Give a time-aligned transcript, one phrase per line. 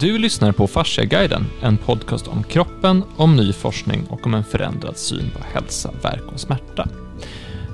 [0.00, 4.98] Du lyssnar på Fasciaguiden, en podcast om kroppen, om ny forskning och om en förändrad
[4.98, 6.88] syn på hälsa, verk och smärta.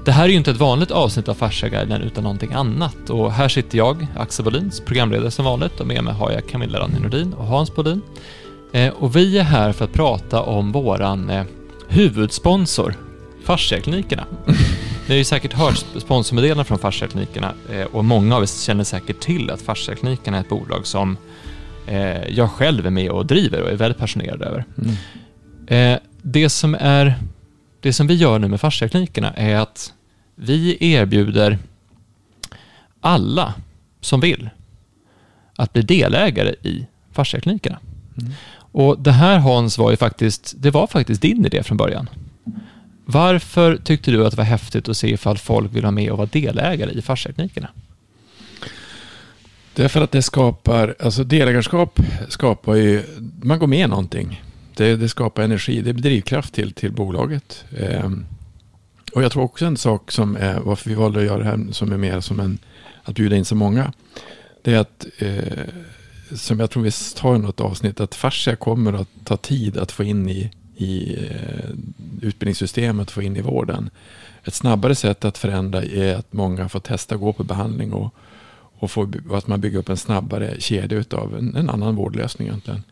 [0.04, 3.48] Det här är ju inte ett vanligt avsnitt av Fasciaguiden utan någonting annat och här
[3.48, 7.46] sitter jag, Axel Bolins, programledare som vanligt och med mig har jag Camilla Ranni och
[7.46, 8.02] Hans Bodin.
[8.72, 11.44] Eh, och vi är här för att prata om våran eh,
[11.88, 12.94] huvudsponsor,
[13.44, 14.24] Fasciaklinikerna.
[15.06, 19.20] Ni har ju säkert hört sponsormeddelandena från Fasciaklinikerna eh, och många av er känner säkert
[19.20, 21.16] till att Fasciaklinikerna är ett bolag som
[21.86, 24.64] eh, jag själv är med och driver och är väldigt passionerad över.
[24.78, 24.96] Mm.
[25.66, 27.14] Eh, det, som är,
[27.80, 29.92] det som vi gör nu med fasciaklinikerna är att
[30.34, 31.58] vi erbjuder
[33.00, 33.54] alla
[34.00, 34.50] som vill
[35.56, 37.78] att bli delägare i fasciaklinikerna.
[38.20, 38.32] Mm.
[38.54, 42.08] Och det här Hans var ju faktiskt, det var faktiskt din idé från början.
[43.04, 46.18] Varför tyckte du att det var häftigt att se ifall folk vill ha med och
[46.18, 47.68] vara delägare i fasciaklinikerna?
[49.74, 53.02] Därför att det skapar, alltså delägarskap skapar ju,
[53.42, 54.42] man går med i någonting.
[54.76, 57.64] Det, det skapar energi, det är drivkraft till, till bolaget.
[57.76, 58.10] Eh,
[59.14, 61.66] och jag tror också en sak som är, varför vi valde att göra det här
[61.72, 62.58] som är mer som en,
[63.02, 63.92] att bjuda in så många.
[64.62, 65.64] Det är att, eh,
[66.34, 69.92] som jag tror vi tar i något avsnitt, att fascia kommer att ta tid att
[69.92, 71.70] få in i, i eh,
[72.22, 73.90] utbildningssystemet, få in i vården.
[74.44, 78.14] Ett snabbare sätt att förändra är att många får testa att gå på behandling och,
[78.82, 82.48] och, få, och att man bygger upp en snabbare kedja av en, en annan vårdlösning
[82.48, 82.82] egentligen.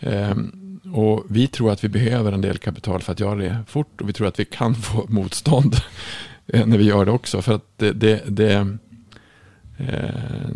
[0.00, 4.00] Ehm, och vi tror att vi behöver en del kapital för att göra det fort
[4.00, 5.76] och vi tror att vi kan få motstånd
[6.46, 7.42] eh, när vi gör det också.
[7.42, 8.76] För att det, det, det,
[9.78, 10.50] eh,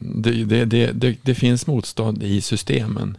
[0.00, 3.16] det, det, det, det, det finns motstånd i systemen.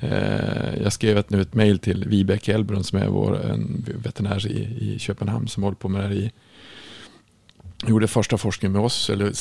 [0.00, 4.46] Eh, jag skrev ett, nu ett mejl till Vibeke Elbrun som är vår en veterinär
[4.46, 6.32] i, i Köpenhamn som håller på med det här i
[7.86, 9.32] gjorde första forskningen med oss, eller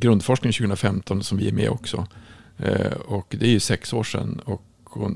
[0.00, 2.06] grundforskningen 2015 som vi är med också.
[3.06, 4.40] Och det är ju sex år sedan.
[4.44, 4.62] Och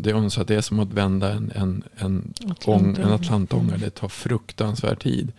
[0.00, 3.78] det, hon sa att det är som att vända en, en, en, ång, en atlantångare.
[3.78, 5.32] Det tar fruktansvärd tid.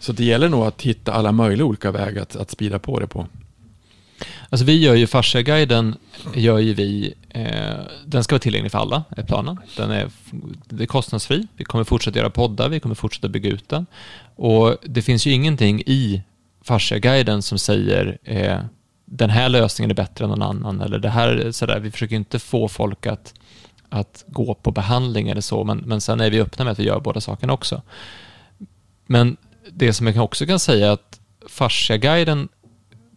[0.00, 3.06] Så det gäller nog att hitta alla möjliga olika vägar att, att spida på det
[3.06, 3.26] på.
[4.50, 5.94] Alltså vi gör ju Fasciaguiden,
[6.34, 7.76] gör ju vi, eh,
[8.06, 9.58] den ska vara tillgänglig för alla, är planen.
[9.76, 10.10] Den är,
[10.64, 13.86] det är kostnadsfri, vi kommer fortsätta göra poddar, vi kommer fortsätta bygga ut den.
[14.36, 16.22] Och det finns ju ingenting i
[16.66, 18.58] Fasciaguiden som säger eh,
[19.04, 21.80] den här lösningen är bättre än någon annan, eller det här, sådär.
[21.80, 23.34] Vi försöker inte få folk att
[23.88, 26.84] att gå på behandling eller så, men, men sen är vi öppna med att vi
[26.84, 27.82] gör båda sakerna också.
[29.06, 29.36] Men
[29.70, 32.48] det som jag också kan säga är att Fasciaguiden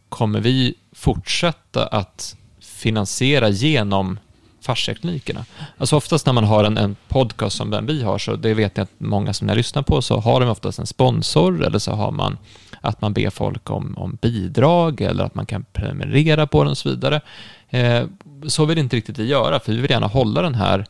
[0.10, 4.20] kommer vi fortsätta att finansiera genom
[4.62, 5.46] fasciaklinikerna.
[5.78, 8.78] Alltså oftast när man har en, en, podcast som den vi har, så det vet
[8.78, 11.92] jag att många som jag lyssnar på, så har de oftast en sponsor eller så
[11.92, 12.38] har man
[12.82, 16.78] att man ber folk om, om bidrag eller att man kan prenumerera på den och
[16.78, 17.22] så vidare.
[17.70, 18.04] Eh,
[18.48, 20.86] så vill inte riktigt vi göra, för vi vill gärna hålla den här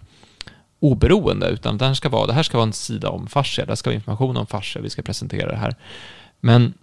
[0.80, 3.76] oberoende, utan det här ska vara, det här ska vara en sida om fascia, det
[3.76, 5.76] ska vara information om fascia, vi ska presentera det här.
[6.40, 6.74] Men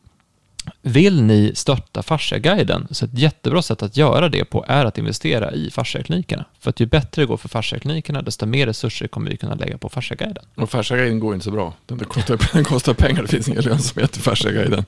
[0.83, 5.53] vill ni stötta Fasciaguiden, så ett jättebra sätt att göra det på är att investera
[5.53, 6.45] i fasciaklinikerna.
[6.61, 9.79] För att ju bättre det går för fasciaklinikerna, desto mer resurser kommer vi kunna lägga
[9.79, 10.45] på Fasciaguiden.
[10.55, 11.75] Och Fasciaguiden går inte så bra.
[11.87, 14.85] Den kostar, den kostar pengar, det finns ingen lönsamhet i Fasciaguiden.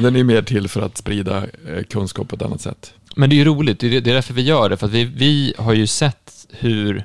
[0.00, 2.94] Den är mer till för att sprida eh, kunskap på ett annat sätt.
[3.16, 5.54] Men det är ju roligt, det är därför vi gör det, för att vi, vi
[5.58, 7.04] har ju sett hur,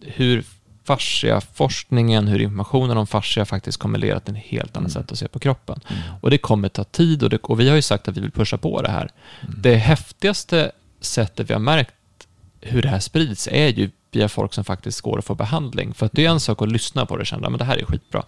[0.00, 0.44] hur
[0.90, 5.02] fasciaforskningen, hur informationen om fascia faktiskt kommer leda till ett helt annat mm.
[5.02, 5.80] sätt att se på kroppen.
[5.88, 6.02] Mm.
[6.20, 8.30] Och det kommer ta tid och, det, och vi har ju sagt att vi vill
[8.30, 9.10] pusha på det här.
[9.40, 9.54] Mm.
[9.58, 11.94] Det häftigaste sättet vi har märkt
[12.60, 15.94] hur det här sprids är ju via folk som faktiskt går och får behandling.
[15.94, 17.76] För att det är en sak att lyssna på det och känna att det här
[17.76, 18.22] är skitbra.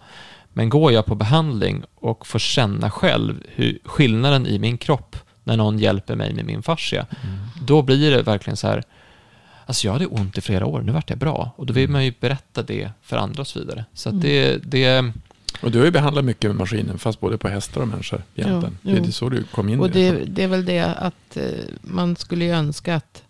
[0.53, 5.57] Men går jag på behandling och får känna själv hur skillnaden i min kropp när
[5.57, 7.39] någon hjälper mig med min fascia, mm.
[7.61, 8.83] då blir det verkligen så här,
[9.65, 11.51] alltså jag hade ont i flera år, nu vart jag bra.
[11.55, 13.85] Och då vill man ju berätta det för andra och så vidare.
[13.93, 14.61] Så att det, mm.
[14.65, 15.13] det
[15.61, 18.77] och du har ju behandlat mycket med maskinen, fast både på hästar och människor egentligen.
[18.81, 19.03] Jo, jo.
[19.03, 21.43] Det är så du kom in Och det, det är väl det att eh,
[21.81, 23.23] man skulle ju önska att,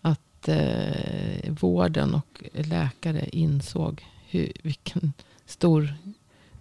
[0.00, 5.12] att eh, vården och läkare insåg hur, vilken
[5.46, 5.94] stor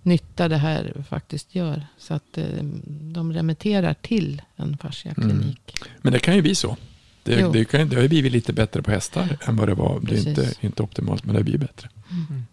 [0.01, 1.85] nytta det här faktiskt gör.
[1.97, 5.77] Så att eh, de remitterar till en fasciaklinik.
[5.81, 5.91] Mm.
[6.01, 6.77] Men det kan ju bli så.
[7.23, 9.99] Det, det, kan, det har ju blivit lite bättre på hästar än vad det var.
[9.99, 10.23] Precis.
[10.23, 11.89] Det är inte, inte optimalt, men det har blivit bättre.
[12.09, 12.43] Mm.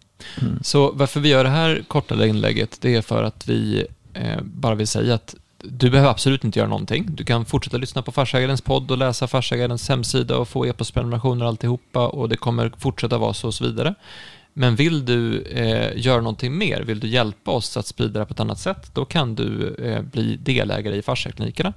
[0.41, 0.59] Mm.
[0.63, 4.75] Så varför vi gör det här korta inlägget, det är för att vi eh, bara
[4.75, 7.07] vill säga att du behöver absolut inte göra någonting.
[7.09, 11.49] Du kan fortsätta lyssna på Farsägarens podd och läsa Farsägarens hemsida och få e-postprenumerationer och
[11.49, 13.95] alltihopa och det kommer fortsätta vara så och så vidare.
[14.53, 18.33] Men vill du eh, göra någonting mer, vill du hjälpa oss att sprida det på
[18.33, 21.73] ett annat sätt, då kan du eh, bli delägare i fasciaklinikerna.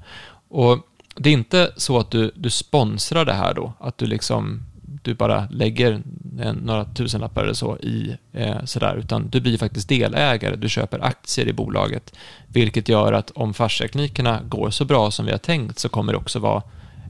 [0.48, 0.78] Och
[1.16, 4.62] det är inte så att du, du sponsrar det här då, att du liksom
[5.02, 6.02] du bara lägger
[6.40, 11.04] en, några tusenlappar eller så i eh, sådär, utan du blir faktiskt delägare, du köper
[11.04, 12.14] aktier i bolaget,
[12.46, 16.18] vilket gör att om farsteknikerna går så bra som vi har tänkt så kommer det
[16.18, 16.62] också vara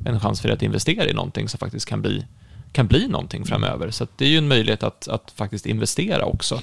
[0.06, 2.26] en chans för dig att investera i någonting som faktiskt kan bli,
[2.72, 3.90] kan bli någonting framöver.
[3.90, 6.60] Så det är ju en möjlighet att, att faktiskt investera också.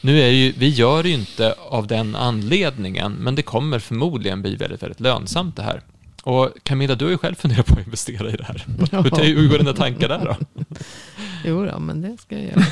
[0.00, 4.42] Nu är ju, vi gör det ju inte av den anledningen, men det kommer förmodligen
[4.42, 5.82] bli väldigt, väldigt lönsamt det här.
[6.28, 8.66] Och Camilla, du har ju själv funderat på att investera i det här.
[8.92, 9.02] Ja.
[9.02, 10.64] Hur, hur går dina tankar där då?
[11.44, 12.64] Jo då, men det ska jag göra.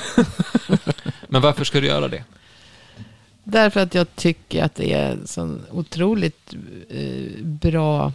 [1.29, 2.25] men varför ska du göra det?
[3.45, 6.55] Därför att jag tycker att det är så otroligt
[6.89, 8.13] eh, bra.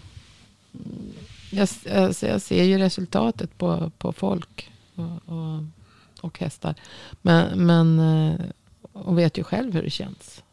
[1.51, 5.63] Jag, alltså jag ser ju resultatet på, på folk och, och,
[6.21, 6.75] och hästar.
[7.21, 8.39] Men, men, eh,
[8.93, 10.43] och vet ju själv hur det känns.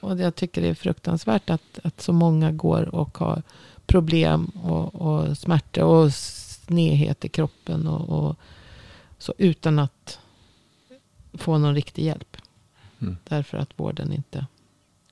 [0.00, 3.42] Och jag tycker det är fruktansvärt att, att så många går och har
[3.88, 7.86] problem och, och smärta och snedhet i kroppen.
[7.86, 8.36] Och, och,
[9.18, 10.18] så utan att
[11.34, 12.36] få någon riktig hjälp.
[13.00, 13.16] Mm.
[13.24, 14.46] Därför att vården inte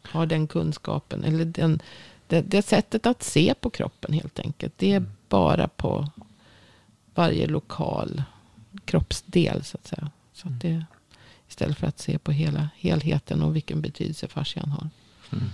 [0.02, 1.24] har den kunskapen.
[1.24, 1.80] Eller den,
[2.26, 4.74] det, det sättet att se på kroppen helt enkelt.
[4.76, 5.10] Det är mm.
[5.28, 6.10] bara på
[7.14, 8.22] varje lokal
[8.84, 10.10] kroppsdel så att säga.
[10.32, 10.84] Så att det,
[11.48, 14.88] istället för att se på hela helheten och vilken betydelse fascian har.
[15.32, 15.44] Mm.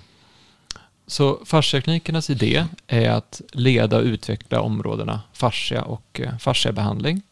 [1.07, 7.23] Så fasciaklinikernas idé är att leda och utveckla områdena fascia och eh, fasciabehandling.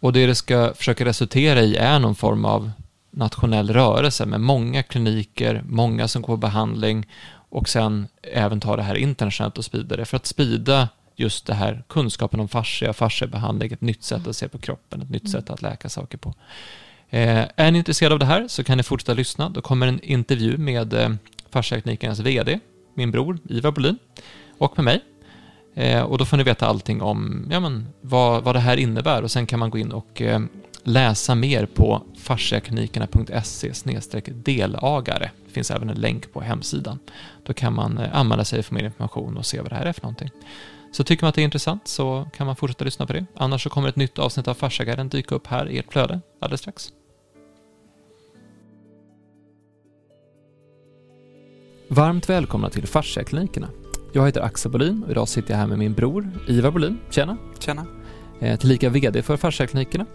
[0.00, 2.70] Och det det ska försöka resultera i är någon form av
[3.10, 7.06] nationell rörelse med många kliniker, många som går på behandling
[7.50, 11.54] och sen även ta det här internationellt och sprida det för att sprida just det
[11.54, 15.32] här kunskapen om fascia, fasciabehandling, ett nytt sätt att se på kroppen, ett nytt mm.
[15.32, 16.34] sätt att läka saker på.
[17.10, 19.48] Eh, är ni intresserade av det här så kan ni fortsätta lyssna.
[19.48, 21.10] Då kommer en intervju med eh,
[21.50, 22.60] fasciaklinikernas VD
[22.98, 23.98] min bror Ivar Bolin
[24.58, 25.04] och med mig.
[25.74, 29.22] Eh, och då får ni veta allting om ja, men, vad, vad det här innebär
[29.22, 30.40] och sen kan man gå in och eh,
[30.82, 33.72] läsa mer på fasciaklinikerna.se
[34.24, 35.30] delagare.
[35.46, 36.98] Det finns även en länk på hemsidan.
[37.44, 39.92] Då kan man eh, anmäla sig för mer information och se vad det här är
[39.92, 40.30] för någonting.
[40.92, 43.26] Så tycker man att det är intressant så kan man fortsätta lyssna på det.
[43.34, 46.60] Annars så kommer ett nytt avsnitt av Fasciaguiden dyka upp här i ert flöde alldeles
[46.60, 46.92] strax.
[51.90, 53.68] Varmt välkomna till Fasciaklinikerna.
[54.12, 56.98] Jag heter Axel Bolin och idag sitter jag här med min bror Ivar Bolin.
[57.10, 57.36] Tjena!
[57.58, 57.86] Tjena!
[58.40, 60.06] Eh, tillika VD för Fasciaklinikerna.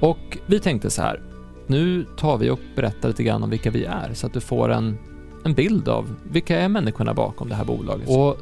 [0.00, 1.22] Och vi tänkte så här,
[1.66, 4.68] nu tar vi och berättar lite grann om vilka vi är så att du får
[4.68, 4.98] en,
[5.44, 8.08] en bild av vilka är människorna bakom det här bolaget.
[8.08, 8.38] Och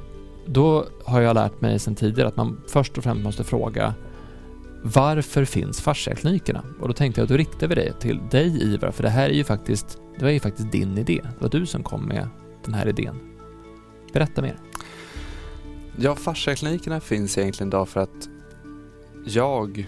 [0.46, 3.94] då har jag lärt mig sedan tidigare att man först och främst måste fråga
[4.82, 6.64] varför finns fasciaklinikerna?
[6.80, 9.28] Och då tänkte jag att då riktar vi det till dig Ivar, för det här
[9.28, 11.20] är ju faktiskt, det var ju faktiskt din idé.
[11.22, 12.28] Det var du som kom med
[12.68, 13.20] den här idén.
[14.12, 14.58] Berätta mer.
[15.96, 18.28] Ja, fasciaklinikerna finns egentligen idag för att
[19.24, 19.86] jag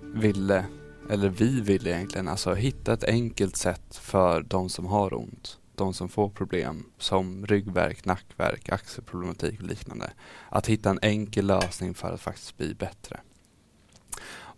[0.00, 0.64] ville,
[1.10, 5.94] eller vi ville egentligen, alltså hitta ett enkelt sätt för de som har ont, de
[5.94, 10.10] som får problem som ryggverk, nackverk, axelproblematik och liknande.
[10.48, 13.20] Att hitta en enkel lösning för att faktiskt bli bättre.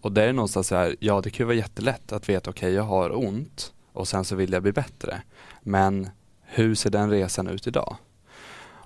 [0.00, 2.66] Och det är någonstans så här, ja det kan ju vara jättelätt att veta, okej
[2.66, 5.22] okay, jag har ont och sen så vill jag bli bättre.
[5.62, 6.08] Men
[6.50, 7.96] hur ser den resan ut idag?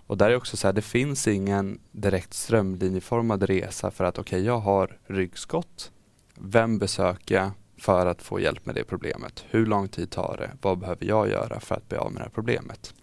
[0.07, 4.37] Och där är också så här, det finns ingen direkt strömlinjeformad resa för att okej,
[4.37, 5.91] okay, jag har ryggskott.
[6.35, 9.45] Vem besöker jag för att få hjälp med det problemet?
[9.51, 10.51] Hur lång tid tar det?
[10.63, 12.95] Vad behöver jag göra för att bli av med det här problemet?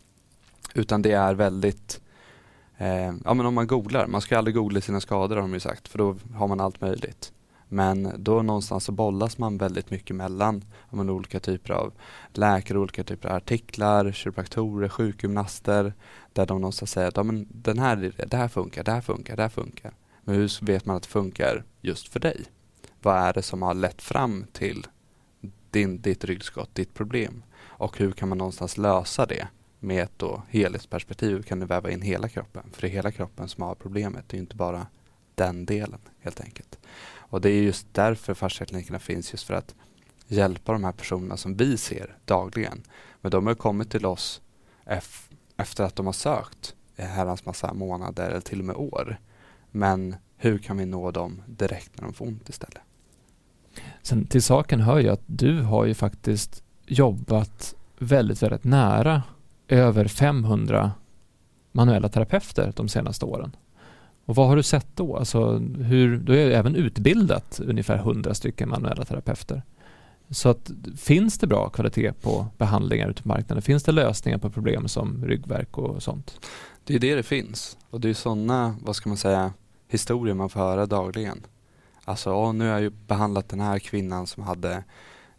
[0.73, 2.01] Utan det är väldigt,
[2.77, 5.59] eh, ja men om man googlar, man ska aldrig googla sina skador har de ju
[5.59, 7.33] sagt, för då har man allt möjligt.
[7.71, 11.93] Men då någonstans så bollas man väldigt mycket mellan man, olika typer av
[12.33, 15.93] läkare, olika typer av artiklar, kiropraktorer, sjukgymnaster.
[16.33, 19.35] Där de någonstans säger att ja, men den här, det här funkar, det här funkar,
[19.35, 19.93] det här funkar.
[20.23, 22.45] Men hur vet man att det funkar just för dig?
[23.01, 24.87] Vad är det som har lett fram till
[25.71, 27.43] din, ditt ryggskott, ditt problem?
[27.61, 29.47] Och hur kan man någonstans lösa det
[29.79, 31.35] med ett då helhetsperspektiv?
[31.35, 32.63] Hur kan du väva in hela kroppen?
[32.71, 34.87] För det är hela kroppen som har problemet, det är inte bara
[35.35, 36.79] den delen helt enkelt.
[37.29, 39.75] Och det är just därför fasciaklinikerna finns, just för att
[40.27, 42.81] hjälpa de här personerna som vi ser dagligen.
[43.21, 44.41] Men de har kommit till oss
[45.57, 49.19] efter att de har sökt i herrans massa månader eller till och med år.
[49.71, 52.81] Men hur kan vi nå dem direkt när de får ont istället?
[54.01, 59.23] Sen till saken hör ju att du har ju faktiskt jobbat väldigt, väldigt nära
[59.67, 60.91] över 500
[61.71, 63.55] manuella terapeuter de senaste åren.
[64.29, 65.17] Och vad har du sett då?
[65.17, 69.63] Alltså hur, du har ju även utbildat ungefär 100 stycken manuella terapeuter.
[70.29, 73.61] Så att, finns det bra kvalitet på behandlingar ute på marknaden?
[73.61, 76.47] Finns det lösningar på problem som ryggverk och sånt?
[76.83, 77.77] Det är det det finns.
[77.89, 79.53] Och det är sådana, vad ska man säga,
[79.87, 81.45] historier man får höra dagligen.
[82.05, 84.83] Alltså, åh, nu har jag ju behandlat den här kvinnan som hade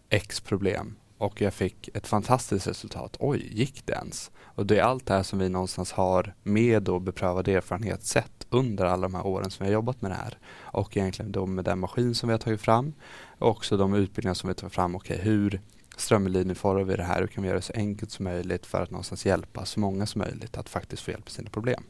[0.08, 3.16] X problem och jag fick ett fantastiskt resultat.
[3.18, 4.30] Oj, gick det ens?
[4.40, 8.46] Och det är allt det här som vi någonstans har med och beprövad erfarenhet sett
[8.50, 10.38] under alla de här åren som vi har jobbat med det här.
[10.56, 12.92] Och egentligen då med den maskin som vi har tagit fram
[13.38, 14.96] och också de utbildningar som vi tar fram.
[14.96, 15.60] Okej, okay, hur
[15.96, 17.20] strömlinjeformar vi det här?
[17.20, 20.06] Hur kan vi göra det så enkelt som möjligt för att någonstans hjälpa så många
[20.06, 21.84] som möjligt att faktiskt få hjälp med sina problem?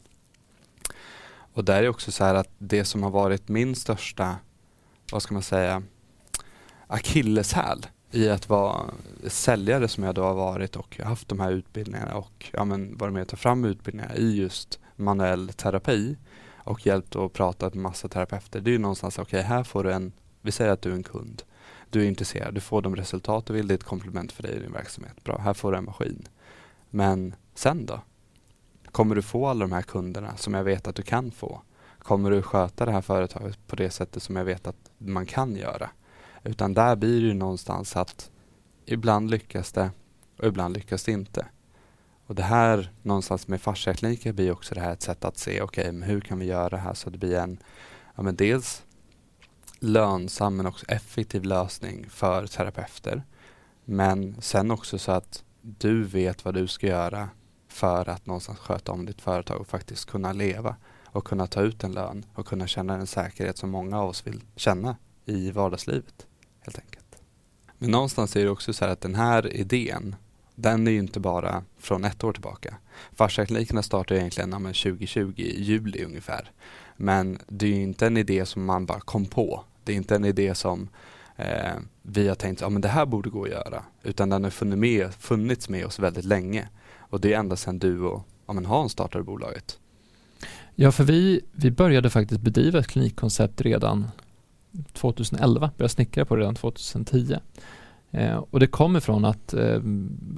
[1.53, 4.35] Och där är också så här att det som har varit min största,
[5.11, 5.83] vad ska man säga,
[6.87, 8.85] akilleshäl i att vara
[9.27, 13.13] säljare som jag då har varit och haft de här utbildningarna och ja, men varit
[13.13, 16.17] med och ta fram utbildningar i just manuell terapi
[16.55, 18.61] och hjälpt och pratat med massa terapeuter.
[18.61, 20.95] Det är ju någonstans, okej okay, här får du en, vi säger att du är
[20.95, 21.43] en kund,
[21.89, 24.55] du är intresserad, du får de resultat du vill, det är ett komplement för dig
[24.55, 25.23] i din verksamhet.
[25.23, 26.27] Bra, här får du en maskin.
[26.89, 28.01] Men sen då?
[28.91, 31.61] Kommer du få alla de här kunderna som jag vet att du kan få?
[31.99, 35.55] Kommer du sköta det här företaget på det sättet som jag vet att man kan
[35.55, 35.89] göra?
[36.43, 38.31] Utan där blir det ju någonstans att
[38.85, 39.91] ibland lyckas det
[40.37, 41.45] och ibland lyckas det inte.
[42.25, 45.81] Och det här någonstans med fasciakliniker blir också det här ett sätt att se, okej,
[45.81, 47.57] okay, men hur kan vi göra det här så att det blir en,
[48.15, 48.83] ja men dels
[49.79, 53.23] lönsam men också effektiv lösning för terapeuter.
[53.85, 57.29] Men sen också så att du vet vad du ska göra
[57.67, 61.83] för att någonstans sköta om ditt företag och faktiskt kunna leva och kunna ta ut
[61.83, 64.95] en lön och kunna känna den säkerhet som många av oss vill känna
[65.25, 66.27] i vardagslivet
[66.61, 67.15] helt enkelt.
[67.77, 70.15] Men någonstans är det också så här att den här idén,
[70.55, 72.75] den är ju inte bara från ett år tillbaka.
[73.15, 76.51] Farsaklinikerna startade egentligen ja, 2020 i juli ungefär.
[76.97, 79.63] Men det är ju inte en idé som man bara kom på.
[79.83, 80.89] Det är inte en idé som
[81.35, 83.83] eh, vi har tänkt, ja men det här borde gå att göra.
[84.03, 86.69] Utan den har funnits med, funnits med oss väldigt länge.
[86.97, 89.77] Och det är ända sedan du och ja, men Hans startade bolaget.
[90.75, 94.07] Ja, för vi, vi började faktiskt bedriva ett klinikkoncept redan
[94.93, 97.35] 2011, började snickra på det redan 2010.
[98.11, 99.79] Eh, och det kommer från att eh,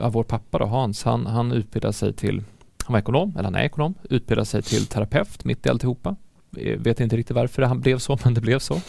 [0.10, 2.44] vår pappa då, Hans, han, han utbildade sig till,
[2.86, 6.16] han var ekonom, eller han är ekonom, utbildade sig till terapeut mitt i alltihopa.
[6.50, 8.82] Jag vet inte riktigt varför han blev så, men det blev så.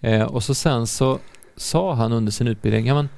[0.00, 1.18] Eh, och så sen så
[1.56, 3.08] sa han under sin utbildning, ja men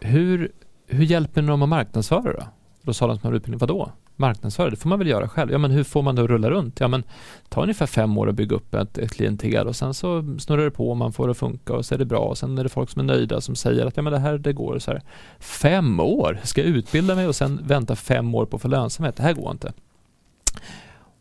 [0.00, 0.52] hur,
[0.86, 2.46] hur hjälper ni dem att marknadsföra då?
[2.82, 3.92] Då sa de som har utbildning, vadå?
[4.16, 5.52] Marknadsföra, det får man väl göra själv.
[5.52, 6.80] Ja men hur får man det att rulla runt?
[6.80, 7.02] Ja men
[7.48, 10.70] ta ungefär fem år att bygga upp ett, ett klientel och sen så snurrar det
[10.70, 12.62] på och man får det att funka och så är det bra och sen är
[12.62, 14.90] det folk som är nöjda som säger att ja men det här det går så
[14.90, 15.02] här.
[15.38, 16.40] Fem år?
[16.42, 19.16] Ska jag utbilda mig och sen vänta fem år på att få lönsamhet?
[19.16, 19.72] Det här går inte.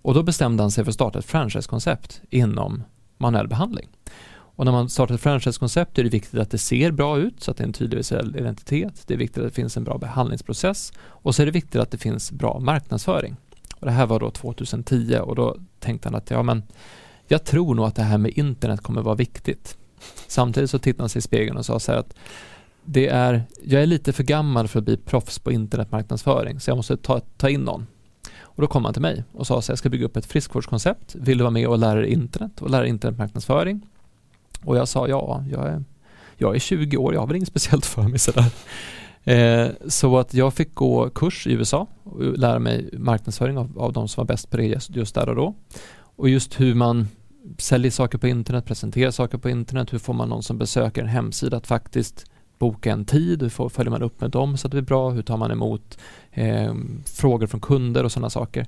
[0.01, 2.83] Och då bestämde han sig för att starta ett franchisekoncept inom
[3.17, 3.87] manuell behandling.
[4.55, 7.51] Och när man startar ett franchisekoncept är det viktigt att det ser bra ut så
[7.51, 9.03] att det är en tydlig visuell identitet.
[9.07, 11.91] Det är viktigt att det finns en bra behandlingsprocess och så är det viktigt att
[11.91, 13.35] det finns bra marknadsföring.
[13.75, 16.63] Och det här var då 2010 och då tänkte han att ja men
[17.27, 19.77] jag tror nog att det här med internet kommer vara viktigt.
[20.27, 22.13] Samtidigt så tittade han sig i spegeln och sa så här att
[22.85, 26.75] det är, jag är lite för gammal för att bli proffs på internetmarknadsföring så jag
[26.75, 27.87] måste ta, ta in någon.
[28.41, 30.25] Och då kom han till mig och sa så här, jag ska bygga upp ett
[30.25, 31.15] friskvårdskoncept.
[31.15, 33.81] Vill du vara med och lära dig internet och lära dig internetmarknadsföring?
[34.65, 35.83] Och jag sa ja, jag är,
[36.37, 38.51] jag är 20 år, jag har väl inget speciellt för mig sådär.
[39.23, 43.93] Eh, så att jag fick gå kurs i USA och lära mig marknadsföring av, av
[43.93, 45.53] de som var bäst på det just, just där och då.
[46.15, 47.07] Och just hur man
[47.57, 51.07] säljer saker på internet, presenterar saker på internet, hur får man någon som besöker en
[51.07, 52.25] hemsida att faktiskt
[52.59, 55.09] boka en tid, hur får, följer man upp med dem så att det blir bra,
[55.09, 55.97] hur tar man emot
[56.31, 56.73] eh,
[57.05, 58.67] frågor från kunder och sådana saker.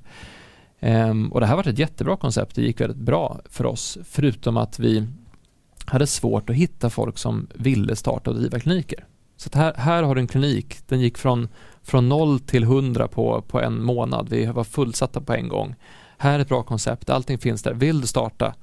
[0.80, 4.56] Eh, och det här var ett jättebra koncept, det gick väldigt bra för oss, förutom
[4.56, 5.06] att vi
[5.86, 9.06] hade svårt att hitta folk som ville starta och driva kliniker.
[9.36, 11.48] Så här, här har du en klinik, den gick från,
[11.82, 14.28] från 0 till 100 på, på en månad.
[14.28, 15.74] Vi var fullsatta på en gång.
[16.18, 17.74] Här är ett bra koncept, allting finns där.
[17.74, 18.54] Vill du starta?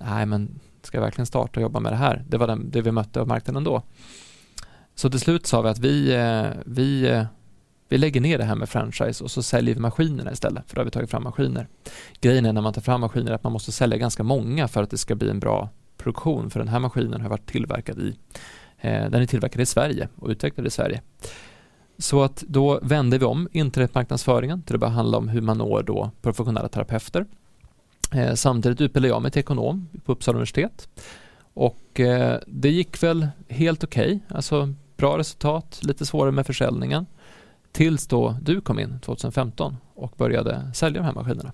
[0.00, 2.24] Nej, men ska jag verkligen starta och jobba med det här?
[2.28, 3.82] Det var den, det vi mötte av marknaden då.
[4.94, 7.24] Så till slut sa vi att vi, eh, vi, eh,
[7.88, 10.80] vi lägger ner det här med franchise och så säljer vi maskinerna istället, för då
[10.80, 11.68] har vi tagit fram maskiner.
[12.20, 14.90] Grejen är när man tar fram maskiner att man måste sälja ganska många för att
[14.90, 15.68] det ska bli en bra
[16.02, 18.16] produktion för den här maskinen har varit tillverkad i
[18.80, 21.02] eh, den är tillverkad i Sverige och utvecklad i Sverige.
[21.98, 25.82] Så att då vände vi om internetmarknadsföringen till att börja handla om hur man når
[25.82, 27.26] då professionella terapeuter.
[28.14, 30.88] Eh, samtidigt utbildade jag mig till ekonom på Uppsala universitet
[31.54, 34.36] och eh, det gick väl helt okej, okay.
[34.36, 37.06] alltså bra resultat, lite svårare med försäljningen
[37.72, 41.52] tills då du kom in 2015 och började sälja de här maskinerna.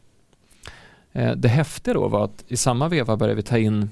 [1.13, 3.91] Eh, det häftiga då var att i samma veva började vi ta in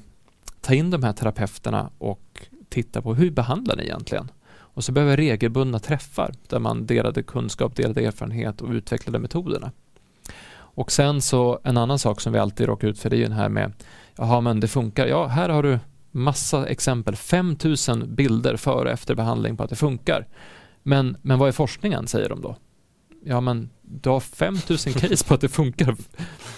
[0.65, 4.31] ta in de här terapeuterna och titta på hur behandlar ni egentligen?
[4.57, 9.73] Och så behöver regelbundna träffar där man delade kunskap, delade erfarenhet och utvecklade metoderna.
[10.57, 13.25] Och sen så en annan sak som vi alltid råkar ut för det är ju
[13.25, 13.73] den här med,
[14.17, 15.79] jaha men det funkar, ja här har du
[16.11, 20.27] massa exempel, 5000 bilder före och efter behandling på att det funkar.
[20.83, 22.57] Men, men vad är forskningen, säger de då?
[23.27, 25.97] Ja men du har 5000 case på att det funkar.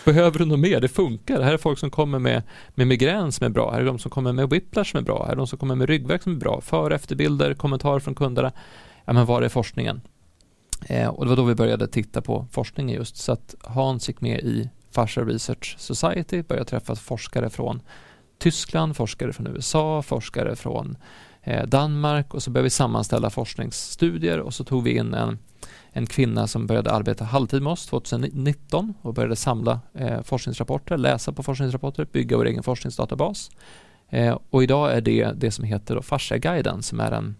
[0.05, 0.81] Behöver du något mer?
[0.81, 1.39] Det funkar.
[1.39, 2.43] Det här är folk som kommer med,
[2.75, 3.71] med migrän som är bra.
[3.73, 5.25] Här är de som kommer med whiplash som är bra.
[5.25, 6.61] Här är de som kommer med ryggvärk som är bra.
[6.61, 8.53] Före och efterbilder, kommentarer från kunderna.
[9.05, 10.01] Ja men var är forskningen?
[10.87, 13.17] Eh, och det var då vi började titta på forskningen just.
[13.17, 17.83] Så att Hans gick med i Fascia Research Society, började träffa forskare från
[18.39, 20.97] Tyskland, forskare från USA, forskare från
[21.47, 25.39] Eh, Danmark och så började vi sammanställa forskningsstudier och så tog vi in en,
[25.91, 31.33] en kvinna som började arbeta halvtid med oss 2019 och började samla eh, forskningsrapporter, läsa
[31.33, 33.51] på forskningsrapporter, bygga vår egen forskningsdatabas.
[34.09, 37.37] Eh, och idag är det det som heter Fascia-guiden som är en,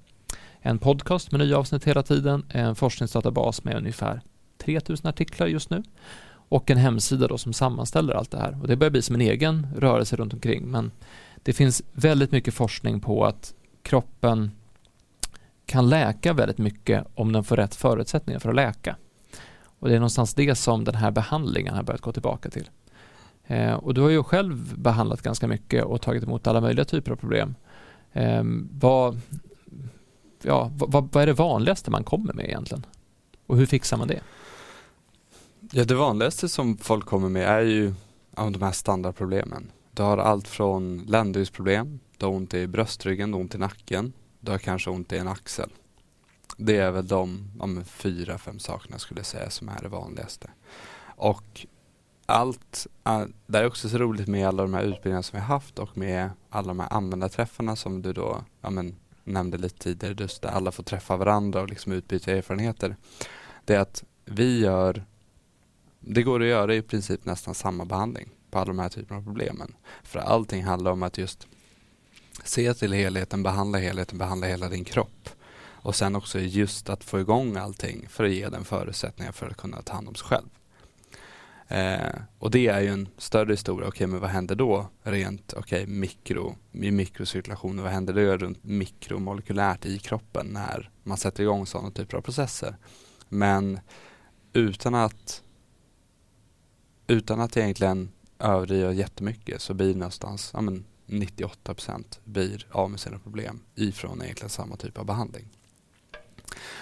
[0.61, 4.21] en podcast med nya avsnitt hela tiden, en forskningsdatabas med ungefär
[4.65, 5.83] 3000 artiklar just nu
[6.49, 8.59] och en hemsida då som sammanställer allt det här.
[8.63, 10.91] Och det börjar bli som en egen rörelse runt omkring men
[11.43, 13.55] det finns väldigt mycket forskning på att
[13.87, 14.51] kroppen
[15.67, 18.97] kan läka väldigt mycket om den får rätt förutsättningar för att läka.
[19.79, 22.71] Och det är någonstans det som den här behandlingen har börjat gå tillbaka till.
[23.47, 27.13] Eh, och du har ju själv behandlat ganska mycket och tagit emot alla möjliga typer
[27.13, 27.55] av problem.
[28.13, 29.21] Eh, vad,
[30.43, 32.87] ja, vad, vad är det vanligaste man kommer med egentligen?
[33.47, 34.21] Och hur fixar man det?
[35.73, 37.95] Ja, det vanligaste som folk kommer med är ju
[38.35, 39.71] de här standardproblemen.
[39.91, 44.13] Du har allt från ländryggsproblem, du har ont i bröstryggen, du har ont i nacken,
[44.41, 45.71] du har kanske ont i en axel.
[46.57, 50.51] Det är väl de ja, fyra, fem sakerna skulle jag säga som är det vanligaste.
[51.17, 51.67] Och
[52.27, 52.87] allt,
[53.47, 55.99] det är också så roligt med alla de här utbildningarna som vi har haft och
[55.99, 60.49] med alla de här användarträffarna som du då ja, men, nämnde lite tidigare, just där
[60.49, 62.97] alla får träffa varandra och liksom utbyta erfarenheter.
[63.65, 65.05] Det är att vi gör
[66.09, 69.25] det går att göra i princip nästan samma behandling på alla de här typerna av
[69.25, 69.77] problemen.
[70.03, 71.49] För allting handlar om att just
[72.45, 75.29] se till helheten, behandla helheten, behandla hela din kropp.
[75.87, 79.57] Och sen också just att få igång allting för att ge den förutsättningar för att
[79.57, 80.49] kunna ta hand om sig själv.
[81.69, 83.89] Eh, och det är ju en större historia.
[83.89, 87.85] Okej, okay, men vad händer då rent okay, mikro, i mikrocirkulationen?
[87.85, 92.77] Vad händer då runt mikromolekylärt i kroppen när man sätter igång sådana typer av processer?
[93.29, 93.81] Men
[94.53, 95.43] utan att
[97.07, 103.01] utan att egentligen överdriva jättemycket så blir det någonstans ja, men 98% blir av med
[103.01, 105.49] sina problem ifrån egentligen samma typ av behandling.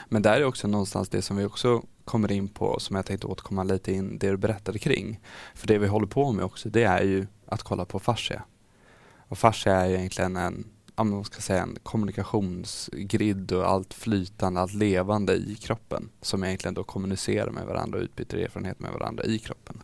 [0.09, 3.27] Men där är också någonstans det som vi också kommer in på som jag tänkte
[3.27, 5.21] återkomma lite in det du berättade kring.
[5.55, 8.43] För det vi håller på med också det är ju att kolla på fascia.
[9.29, 10.65] Och fascia är ju egentligen en,
[10.97, 16.85] man ska säga en kommunikationsgrid och allt flytande, allt levande i kroppen som egentligen då
[16.85, 19.83] kommunicerar med varandra och utbyter erfarenhet med varandra i kroppen.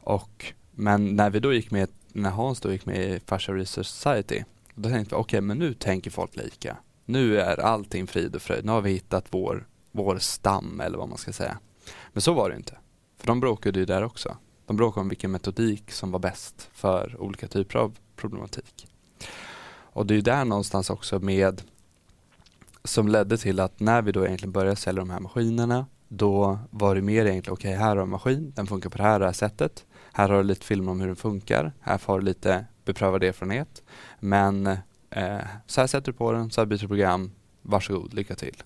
[0.00, 3.86] Och, men när vi då gick med, när Hans då gick med i Fascia Research
[3.86, 6.76] Society, då tänkte vi okej, okay, men nu tänker folk lika.
[7.04, 8.64] Nu är allting frid och fröjd.
[8.64, 11.58] Nu har vi hittat vår, vår stam eller vad man ska säga.
[12.12, 12.78] Men så var det inte.
[13.18, 14.36] För de bråkade ju där också.
[14.66, 18.88] De bråkade om vilken metodik som var bäst för olika typer av problematik.
[19.68, 21.62] Och det är ju där någonstans också med
[22.84, 26.94] som ledde till att när vi då egentligen började sälja de här maskinerna då var
[26.94, 29.18] det mer egentligen, okej okay, här har du en maskin, den funkar på det här,
[29.18, 29.86] det här sättet.
[30.12, 31.72] Här har du lite film om hur den funkar.
[31.80, 33.82] Här får du lite beprövad erfarenhet.
[34.20, 34.66] Men
[35.10, 37.30] eh, så här sätter du på den, så här byter du program.
[37.62, 38.62] Varsågod, lycka till.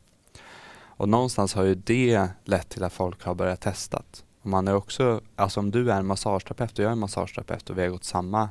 [0.82, 4.02] Och någonstans har ju det lett till att folk har börjat testa.
[4.42, 7.78] Man är också, alltså om du är en massageterapeut och jag är en massageterapeut och
[7.78, 8.48] vi har gått samma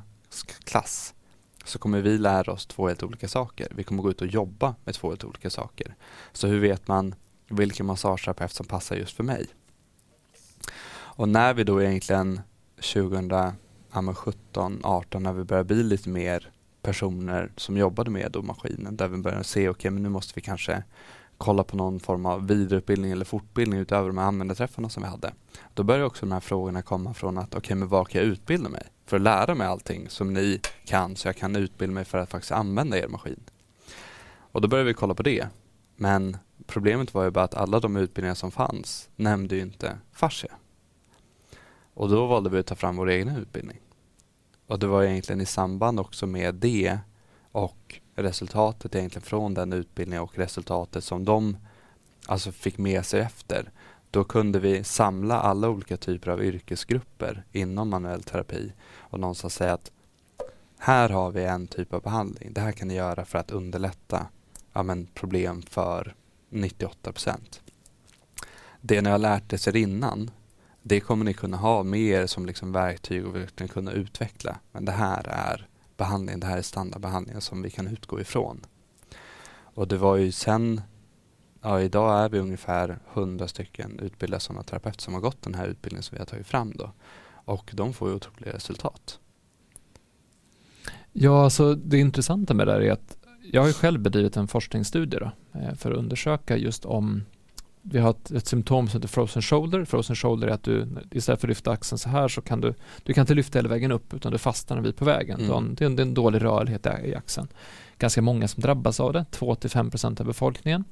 [0.64, 1.14] klass
[1.66, 3.68] så kommer vi lära oss två helt olika saker.
[3.76, 5.96] Vi kommer gå ut och jobba med två helt olika saker.
[6.32, 7.16] Så hur vet man
[7.50, 9.48] vilken massageterapeut som passar just för mig?
[10.92, 12.42] Och när vi då egentligen
[12.94, 19.08] 2017, 18 när vi började bli lite mer personer som jobbade med då maskinen där
[19.08, 20.84] vi började se, okej okay, men nu måste vi kanske
[21.38, 25.34] kolla på någon form av vidareutbildning eller fortbildning utöver de här användarträffarna som vi hade.
[25.74, 28.28] Då började också de här frågorna komma från att, okej okay, men var kan jag
[28.28, 28.84] utbilda mig?
[29.06, 32.30] För att lära mig allting som ni kan så jag kan utbilda mig för att
[32.30, 33.44] faktiskt använda er maskin.
[34.52, 35.48] Och då började vi kolla på det.
[36.02, 40.52] Men problemet var ju bara att alla de utbildningar som fanns nämnde ju inte fascia.
[41.94, 43.80] Och då valde vi att ta fram vår egen utbildning.
[44.68, 47.00] Och det var egentligen i samband också med det
[47.52, 51.58] och resultatet egentligen från den utbildningen och resultatet som de
[52.26, 53.72] alltså fick med sig efter.
[54.12, 59.74] Då kunde vi samla alla olika typer av yrkesgrupper inom manuell terapi och någonstans säga
[59.74, 59.92] att
[60.78, 62.54] här har vi en typ av behandling.
[62.54, 64.28] Det här kan ni göra för att underlätta
[64.74, 66.16] ja, men, problem för
[66.50, 67.62] 98 procent.
[68.82, 70.32] Det ni har lärt er innan
[70.82, 74.60] det kommer ni kunna ha med er som liksom verktyg och verkligen kunna utveckla.
[74.72, 78.66] Men det här är behandling, det här är standardbehandlingen som vi kan utgå ifrån.
[79.62, 80.82] Och det var ju sen,
[81.62, 85.68] ja idag är vi ungefär 100 stycken utbildade sådana terapeuter som har gått den här
[85.68, 86.92] utbildningen som vi har tagit fram då.
[87.30, 89.20] Och de får ju otroliga resultat.
[91.12, 93.18] Ja, alltså det intressanta med det här är att
[93.52, 97.24] jag har ju själv bedrivit en forskningsstudie då, eh, för att undersöka just om
[97.82, 99.86] vi har ett, ett symptom som heter frozen shoulder.
[99.86, 102.74] Frozen shoulder är att du istället för att lyfta axeln så här så kan du,
[103.04, 105.40] du kan inte lyfta hela vägen upp utan du fastnar bit på vägen.
[105.40, 105.76] Mm.
[105.76, 107.48] Det, är en, det är en dålig rörlighet i axeln.
[107.98, 110.84] Ganska många som drabbas av det, 2-5% av befolkningen.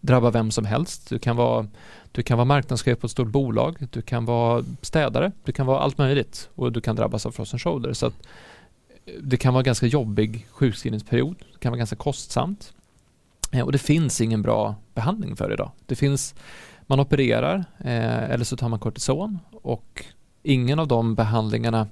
[0.00, 1.08] Drabbar vem som helst.
[1.08, 1.66] Du kan vara,
[2.12, 5.78] du kan vara marknadschef på ett stort bolag, du kan vara städare, du kan vara
[5.78, 7.92] allt möjligt och du kan drabbas av frozen shoulder.
[7.92, 8.26] Så att
[9.20, 12.72] det kan vara ganska jobbig sjukskrivningsperiod, det kan vara ganska kostsamt.
[13.52, 15.70] Eh, och det finns ingen bra behandling för det idag.
[15.86, 16.34] Det finns,
[16.86, 20.04] man opererar eh, eller så tar man kortison och
[20.42, 21.88] ingen av de behandlingarna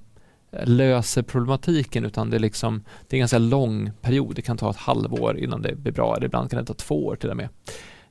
[0.53, 4.37] eh, löser problematiken utan det är liksom det är en ganska lång period.
[4.37, 7.07] Det kan ta ett halvår innan det blir bra eller ibland kan det ta två
[7.07, 7.49] år till och med.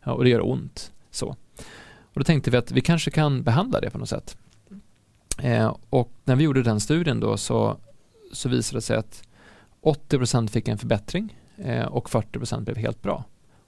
[0.03, 0.91] Ja, och det gör ont.
[1.11, 1.35] Så.
[2.13, 4.37] Och då tänkte vi att vi kanske kan behandla det på något sätt.
[5.41, 7.77] Eh, och när vi gjorde den studien då så,
[8.33, 9.23] så visade det sig att
[9.81, 13.23] 80% fick en förbättring eh, och 40% blev helt bra.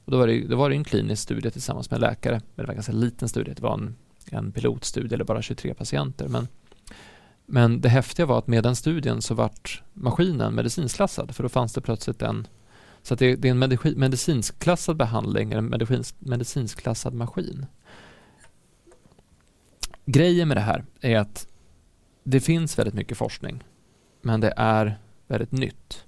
[0.06, 2.64] Och då var, det, då var det en klinisk studie tillsammans med läkare, men det
[2.64, 3.96] var en ganska liten studie, det var en,
[4.32, 6.28] en pilotstudie eller bara 23 patienter.
[6.28, 6.48] Men,
[7.46, 11.74] men det häftiga var att med den studien så vart maskinen medicinsklassad, för då fanns
[11.74, 12.48] det plötsligt en
[13.04, 17.66] så det, det, är en medicinsklassad behandling, en medicins, medicinsklassad maskin.
[20.06, 21.48] Grejen med det här är att
[22.24, 23.64] det finns väldigt mycket forskning,
[24.24, 26.06] men det är väldigt nytt.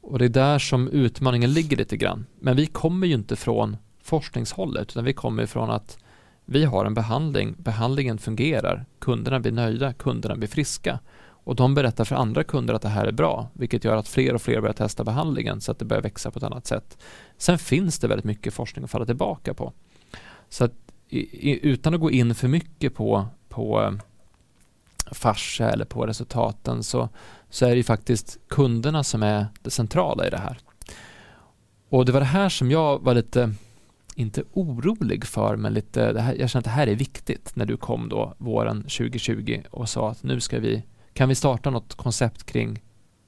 [0.00, 2.26] Och det är där som utmaningen ligger lite grann.
[2.40, 5.98] Men vi kommer ju inte från forskningshållet, utan vi kommer från att
[6.44, 10.98] vi har en behandling, behandlingen fungerar, kunderna blir nöjda, kunderna blir friska
[11.44, 14.34] och de berättar för andra kunder att det här är bra, vilket gör att fler
[14.34, 16.98] och fler börjar testa behandlingen så att det börjar växa på ett annat sätt.
[17.36, 19.72] Sen finns det väldigt mycket forskning att falla tillbaka på.
[20.48, 20.72] Så att
[21.10, 23.92] utan att gå in för mycket på, på eh,
[25.12, 27.08] fascia eller på resultaten så,
[27.50, 30.58] så är det ju faktiskt kunderna som är det centrala i det här.
[31.88, 33.54] Och det var det här som jag var lite,
[34.14, 37.66] inte orolig för, men lite, det här, jag känner att det här är viktigt när
[37.66, 40.82] du kom då våren 2020 och sa att nu ska vi,
[41.12, 42.82] kan vi starta något koncept kring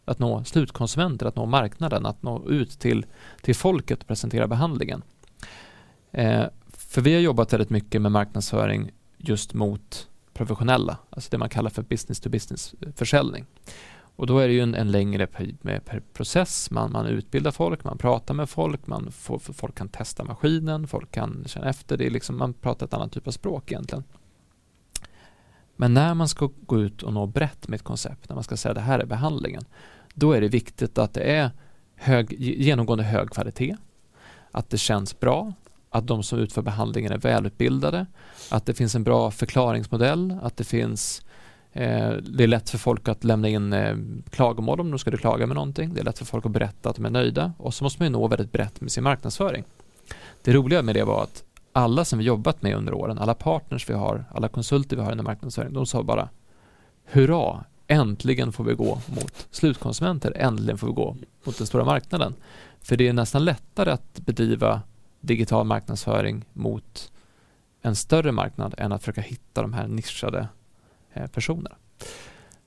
[0.05, 3.07] att nå slutkonsumenter, att nå marknaden, att nå ut till,
[3.41, 5.03] till folket och presentera behandlingen.
[6.11, 11.49] Eh, för vi har jobbat väldigt mycket med marknadsföring just mot professionella, alltså det man
[11.49, 13.47] kallar för business to business försäljning.
[14.17, 17.85] Och då är det ju en, en längre per, per process, man, man utbildar folk,
[17.85, 22.07] man pratar med folk, man får, folk kan testa maskinen, folk kan känna efter, det
[22.07, 24.05] är liksom, man pratar ett annat typ av språk egentligen.
[25.77, 28.57] Men när man ska gå ut och nå brett med ett koncept, när man ska
[28.57, 29.65] säga det här är behandlingen,
[30.15, 31.51] då är det viktigt att det är
[31.97, 33.77] hög, genomgående hög kvalitet,
[34.51, 35.53] att det känns bra,
[35.91, 38.07] att de som utför behandlingen är välutbildade,
[38.51, 41.32] att det finns en bra förklaringsmodell, att det finns eh,
[41.73, 43.97] Eh, det är lätt för folk att lämna in eh,
[44.31, 45.95] klagomål om de skulle klaga med någonting.
[45.95, 48.07] Det är lätt för folk att berätta att de är nöjda och så måste man
[48.07, 49.65] ju nå väldigt brett med sin marknadsföring.
[50.43, 53.91] Det roliga med det var att alla som vi jobbat med under åren, alla partners
[53.91, 56.29] vi har, alla konsulter vi har inom marknadsföring, de sa bara
[57.05, 62.35] Hurra, äntligen får vi gå mot slutkonsumenter, äntligen får vi gå mot den stora marknaden.
[62.81, 64.83] För det är nästan lättare att bedriva
[65.21, 67.13] digital marknadsföring mot
[67.83, 70.49] en större marknad än att försöka hitta de här nischade
[71.15, 71.77] Eh, personerna.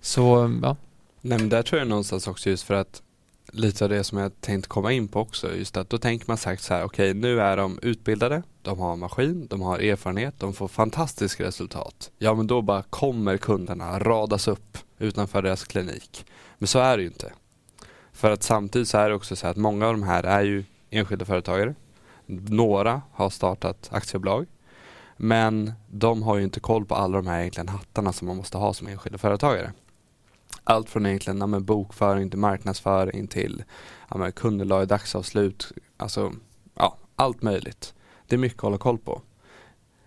[0.01, 0.75] Så, ja.
[1.21, 3.01] Nej, men där tror jag någonstans också just för att
[3.51, 6.38] lite av det som jag tänkt komma in på också, just att då tänker man
[6.38, 10.39] sagt så här, okej okay, nu är de utbildade, de har maskin, de har erfarenhet,
[10.39, 12.12] de får fantastiska resultat.
[12.17, 16.25] Ja men då bara kommer kunderna radas upp utanför deras klinik.
[16.58, 17.34] Men så är det ju inte.
[18.12, 20.63] För att samtidigt så är det också så att många av de här är ju
[20.89, 21.75] enskilda företagare
[22.27, 24.45] några har startat aktiebolag.
[25.17, 28.58] Men de har ju inte koll på alla de här egentligen hattarna som man måste
[28.58, 29.73] ha som enskilda företagare.
[30.63, 33.63] Allt från egentligen ja, bokföring till marknadsföring till
[34.10, 36.34] ja, kundunderlag, dagsavslut, alltså
[36.75, 37.93] ja, allt möjligt.
[38.28, 39.21] Det är mycket att hålla koll på.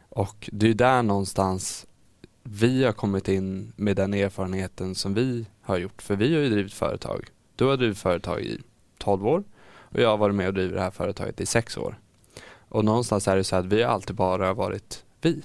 [0.09, 1.87] Och det är där någonstans
[2.42, 6.03] vi har kommit in med den erfarenheten som vi har gjort.
[6.03, 7.27] För vi har ju drivit företag.
[7.57, 8.61] Du har drivit företag i
[8.99, 11.99] 12 år och jag har varit med och drivit det här företaget i 6 år.
[12.69, 15.43] Och någonstans är det så att vi har alltid bara varit vi.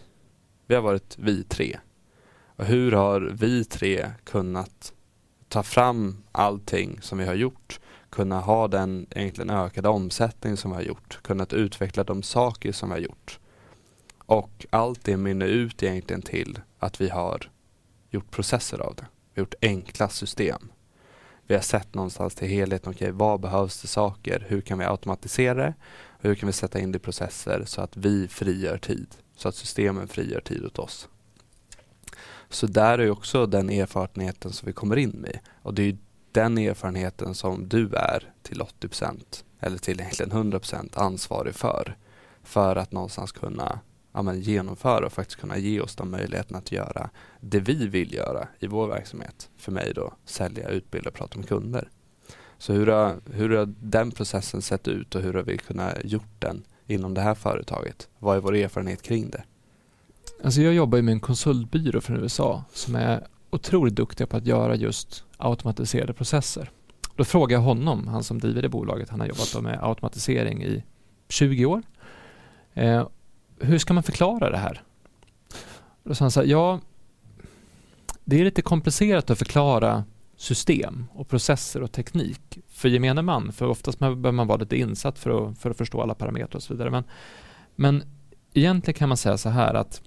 [0.68, 1.80] Vi har varit vi tre.
[2.56, 4.94] Och hur har vi tre kunnat
[5.50, 7.80] ta fram allting som vi har gjort?
[8.10, 11.20] Kunna ha den egentligen ökade omsättning som vi har gjort.
[11.22, 13.40] Kunnat utveckla de saker som vi har gjort.
[14.26, 17.52] Och allt det mynnar ut egentligen till att vi har
[18.10, 19.06] gjort processer av det.
[19.34, 20.72] Vi har gjort enkla system.
[21.48, 24.46] Vi har sett någonstans till helheten, okej okay, vad behövs det saker?
[24.48, 25.74] Hur kan vi automatisera det?
[26.24, 29.08] Hur kan vi sätta in det i processer så att vi frigör tid?
[29.36, 31.08] Så att systemen frigör tid åt oss.
[32.50, 35.40] Så där är också den erfarenheten som vi kommer in med.
[35.62, 35.98] Och det är
[36.32, 41.98] den erfarenheten som du är till 80% eller till egentligen 100% ansvarig för.
[42.44, 43.80] För att någonstans kunna
[44.14, 47.10] ja, men, genomföra och faktiskt kunna ge oss de möjligheterna att göra
[47.40, 49.50] det vi vill göra i vår verksamhet.
[49.58, 51.90] För mig då, sälja, utbilda och prata med kunder.
[52.64, 56.40] Så hur har, hur har den processen sett ut och hur har vi kunnat gjort
[56.40, 58.10] den inom det här företaget?
[58.20, 59.44] Vad är vår erfarenhet kring det?
[60.44, 64.76] Alltså jag jobbar med en konsultbyrå från USA som är otroligt duktiga på att göra
[64.76, 66.72] just automatiserade processer.
[67.16, 70.84] Då frågar jag honom, han som driver det bolaget, han har jobbat med automatisering i
[71.30, 71.82] 20 år.
[72.74, 73.08] Eh,
[73.60, 74.84] hur ska man förklara det här?
[76.04, 76.80] Då sa han så här, ja,
[78.26, 80.04] det är lite komplicerat att förklara
[80.44, 83.52] system och processer och teknik för gemene man.
[83.52, 86.64] För oftast behöver man vara lite insatt för att, för att förstå alla parametrar och
[86.64, 86.90] så vidare.
[86.90, 87.04] Men,
[87.76, 88.04] men
[88.54, 90.02] egentligen kan man säga så här att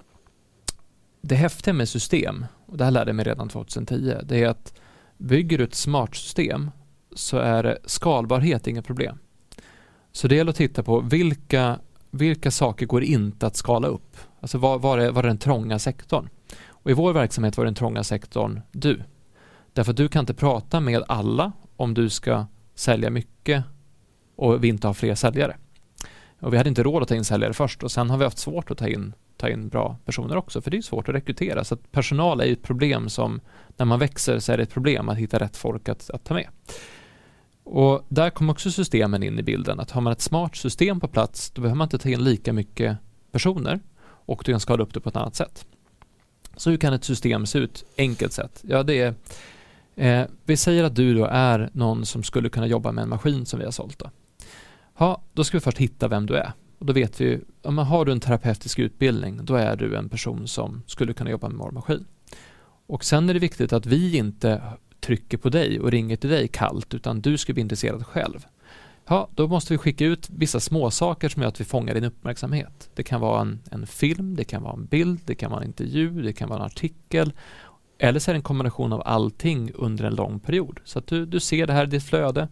[1.21, 4.75] det häftiga med system, och det här lärde jag mig redan 2010, det är att
[5.19, 6.71] bygger du ett smart system
[7.15, 9.19] så är skalbarhet inget problem.
[10.13, 11.79] Så det gäller att titta på vilka,
[12.11, 14.17] vilka saker går inte att skala upp?
[14.41, 16.29] Alltså var, var, är, var är den trånga sektorn?
[16.69, 19.03] Och I vår verksamhet var den trånga sektorn du.
[19.77, 23.65] Därför att du kan inte prata med alla om du ska sälja mycket
[24.37, 25.57] och vi inte har fler säljare.
[26.41, 28.39] Och vi hade inte råd att ta in säljare först och sen har vi haft
[28.39, 31.65] svårt att ta in, ta in bra personer också för det är svårt att rekrytera.
[31.65, 33.41] Så att personal är ett problem som
[33.77, 36.35] när man växer så är det ett problem att hitta rätt folk att, att ta
[36.35, 36.49] med.
[37.65, 39.81] Och där kommer också systemen in i bilden.
[39.81, 42.53] Att har man ett smart system på plats då behöver man inte ta in lika
[42.53, 42.97] mycket
[43.33, 45.67] personer och du kan skala upp det på ett annat sätt.
[46.57, 47.85] Så hur kan ett system se ut?
[47.99, 48.65] Enkelt sett.
[48.69, 49.15] Ja, det är
[49.97, 53.47] eh, vi säger att du då är någon som skulle kunna jobba med en maskin
[53.47, 53.99] som vi har sålt.
[53.99, 54.11] Då.
[54.99, 56.53] Ja, då ska vi först hitta vem du är.
[56.79, 60.49] Och då vet vi, om har du en terapeutisk utbildning, då är du en person
[60.49, 62.05] som skulle kunna jobba med vår maskin.
[62.87, 64.63] Och sen är det viktigt att vi inte
[65.01, 68.47] trycker på dig och ringer till dig kallt, utan du ska bli intresserad själv.
[69.09, 72.91] Ja, då måste vi skicka ut vissa småsaker som gör att vi fångar din uppmärksamhet.
[72.95, 75.67] Det kan vara en, en film, det kan vara en bild, det kan vara en
[75.67, 77.33] intervju, det kan vara en artikel.
[77.99, 80.81] Eller så är det en kombination av allting under en lång period.
[80.85, 82.49] Så att du, du ser det här i ditt flöde.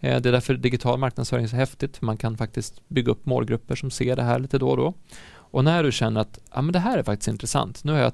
[0.00, 3.26] Eh, det är därför digital marknadsföring är så häftigt, för man kan faktiskt bygga upp
[3.26, 4.94] målgrupper som ser det här lite då och då.
[5.34, 8.12] Och när du känner att ja, men det här är faktiskt intressant, nu har jag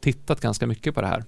[0.00, 1.24] tittat ganska mycket på det här.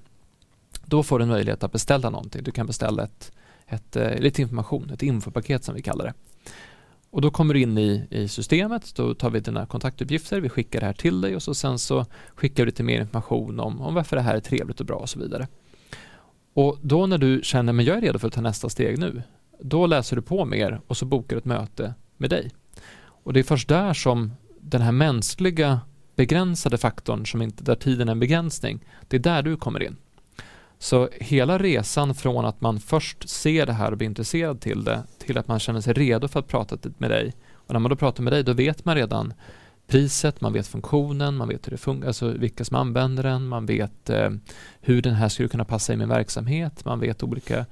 [0.84, 2.42] Då får du en möjlighet att beställa någonting.
[2.42, 3.32] Du kan beställa ett,
[3.66, 6.14] ett, eh, lite information, ett infopaket som vi kallar det.
[7.14, 10.80] Och då kommer du in i, i systemet, då tar vi dina kontaktuppgifter, vi skickar
[10.80, 13.94] det här till dig och så sen så skickar vi lite mer information om, om
[13.94, 15.48] varför det här är trevligt och bra och så vidare.
[16.54, 19.22] Och då när du känner, att jag är redo för att ta nästa steg nu,
[19.60, 22.50] då läser du på mer och så bokar du ett möte med dig.
[22.96, 25.80] Och det är först där som den här mänskliga
[26.16, 29.96] begränsade faktorn, som inte, där tiden är en begränsning, det är där du kommer in.
[30.78, 35.02] Så hela resan från att man först ser det här och blir intresserad till det,
[35.18, 37.32] till att man känner sig redo för att prata med dig.
[37.52, 39.34] Och när man då pratar med dig, då vet man redan
[39.86, 43.66] priset, man vet funktionen, man vet hur det funkar, alltså vilka som använder den, man
[43.66, 44.30] vet eh,
[44.80, 47.66] hur den här skulle kunna passa i min verksamhet, man vet olika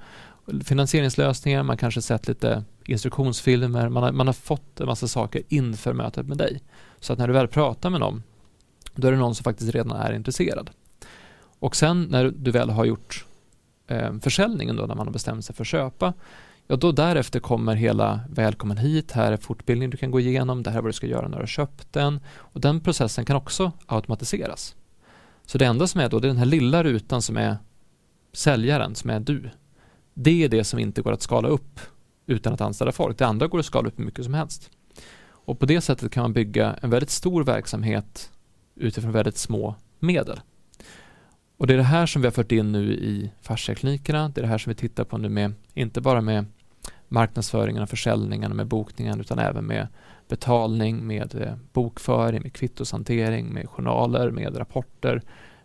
[0.63, 5.93] finansieringslösningar, man kanske sett lite instruktionsfilmer, man har, man har fått en massa saker inför
[5.93, 6.61] mötet med dig.
[6.99, 8.23] Så att när du väl pratar med någon,
[8.95, 10.69] då är det någon som faktiskt redan är intresserad.
[11.63, 13.25] Och sen när du väl har gjort
[13.87, 16.13] eh, försäljningen då, när man har bestämt sig för att köpa,
[16.67, 20.69] ja då därefter kommer hela välkommen hit, här är fortbildning du kan gå igenom, det
[20.69, 22.19] här är vad du ska göra när du har köpt den.
[22.35, 24.75] Och den processen kan också automatiseras.
[25.45, 27.57] Så det enda som är då, det är den här lilla rutan som är
[28.33, 29.49] säljaren, som är du.
[30.13, 31.79] Det är det som inte går att skala upp
[32.25, 33.17] utan att anställa folk.
[33.17, 34.69] Det andra går att skala upp hur mycket som helst.
[35.25, 38.31] Och på det sättet kan man bygga en väldigt stor verksamhet
[38.75, 40.39] utifrån väldigt små medel.
[41.63, 44.29] Och det är det här som vi har fört in nu i fasciaklinikerna.
[44.29, 46.45] Det är det här som vi tittar på nu med, inte bara med
[47.07, 49.87] marknadsföringen och försäljningen med bokningen utan även med
[50.27, 55.21] betalning, med eh, bokföring, med kvittoshantering, med journaler, med rapporter,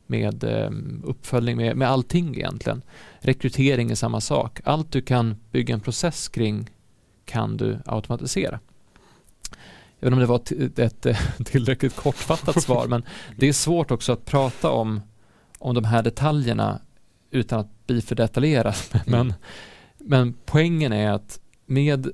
[0.06, 0.70] med eh,
[1.04, 2.82] uppföljning, med, med allting egentligen.
[3.18, 4.61] Rekrytering är samma sak.
[4.64, 6.70] Allt du kan bygga en process kring
[7.24, 8.61] kan du automatisera.
[9.98, 13.02] Jag vet inte om det var ett tillräckligt kortfattat svar men
[13.37, 15.00] det är svårt också att prata om
[15.59, 16.81] om de här detaljerna
[17.31, 18.75] utan att bli för detaljerad.
[18.92, 19.27] Mm.
[19.27, 19.35] Men,
[19.99, 22.11] men poängen är att med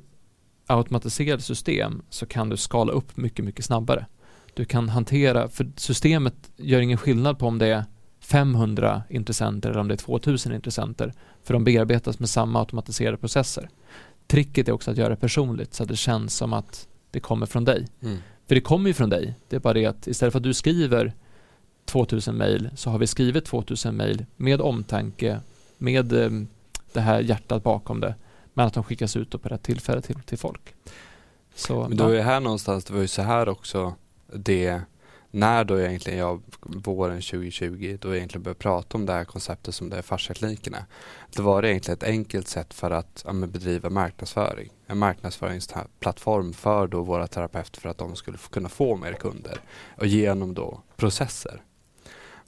[0.67, 4.07] automatiserade system så kan du skala upp mycket, mycket snabbare.
[4.55, 7.85] Du kan hantera, för systemet gör ingen skillnad på om det är
[8.21, 11.13] 500 intressenter eller om det är 2000 intressenter.
[11.43, 13.69] För de bearbetas med samma automatiserade processer.
[14.27, 17.47] Tricket är också att göra det personligt så att det känns som att det kommer
[17.47, 17.89] från dig.
[18.03, 18.19] Mm.
[18.49, 19.35] För det kommer ju från dig.
[19.49, 21.15] Det är bara det att istället för att du skriver
[21.85, 25.41] 2000 mejl så har vi skrivit 2000 mejl med omtanke,
[25.79, 26.31] med eh,
[26.93, 28.15] det här hjärtat bakom det.
[28.55, 30.75] Men att de skickas ut på rätt tillfälle till, till folk.
[31.55, 33.95] Så, Men då är här någonstans, det var ju så här också
[34.33, 34.81] det
[35.35, 39.75] när då egentligen jag våren 2020 då jag egentligen började prata om det här konceptet
[39.75, 40.87] som det är fasciaklinikerna.
[41.37, 44.71] Det var egentligen ett enkelt sätt för att ja, bedriva marknadsföring.
[44.87, 49.61] En marknadsföringsplattform för då våra terapeuter för att de skulle kunna få mer kunder
[49.97, 51.63] och genom då processer.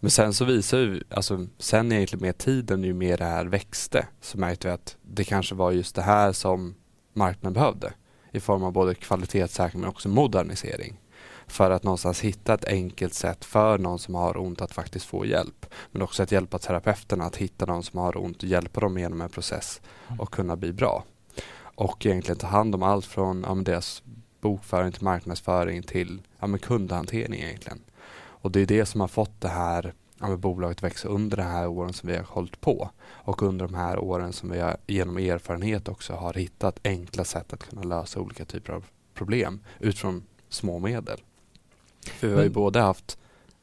[0.01, 4.07] Men sen så visar ju, alltså sen egentligen med tiden ju mer det här växte
[4.21, 6.75] så märkte vi att det kanske var just det här som
[7.13, 7.93] marknaden behövde
[8.33, 11.01] i form av både kvalitetssäkring men också modernisering
[11.47, 15.27] för att någonstans hitta ett enkelt sätt för någon som har ont att faktiskt få
[15.27, 15.67] hjälp.
[15.93, 19.21] Men också att hjälpa terapeuterna att hitta någon som har ont och hjälpa dem genom
[19.21, 20.21] en process mm.
[20.21, 21.05] och kunna bli bra.
[21.59, 24.03] Och egentligen ta hand om allt från ja, deras
[24.41, 27.81] bokföring till marknadsföring till ja, kundhantering egentligen.
[28.47, 31.67] Och det är det som har fått det här ja, bolaget växa under de här
[31.67, 32.91] åren som vi har hållit på.
[33.07, 37.53] Och under de här åren som vi har, genom erfarenhet också har hittat enkla sätt
[37.53, 41.21] att kunna lösa olika typer av problem utifrån små medel.
[42.07, 43.19] För vi har ju både haft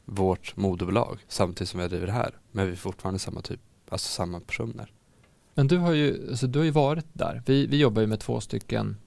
[0.06, 2.38] vårt moderbolag samtidigt som vi driver det här.
[2.52, 4.92] Men vi är fortfarande samma typ, alltså samma personer.
[5.54, 7.44] Men du har ju, alltså du har ju varit där.
[7.46, 8.98] Vi, vi jobbar ju med två stycken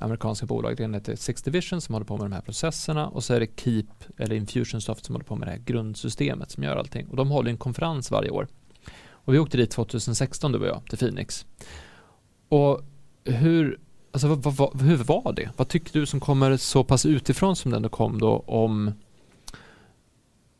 [0.00, 0.76] amerikanska bolag.
[0.76, 3.40] Det ena heter Six Division som håller på med de här processerna och så är
[3.40, 7.06] det Keep eller Infusionsoft som håller på med det här grundsystemet som gör allting.
[7.06, 8.48] Och de håller en konferens varje år.
[9.10, 11.46] Och vi åkte dit 2016 du och jag till Phoenix.
[12.48, 12.80] Och
[13.24, 13.78] hur,
[14.12, 15.50] Alltså, vad, vad, hur var det?
[15.56, 18.92] Vad tycker du som kommer så pass utifrån som den kom då om,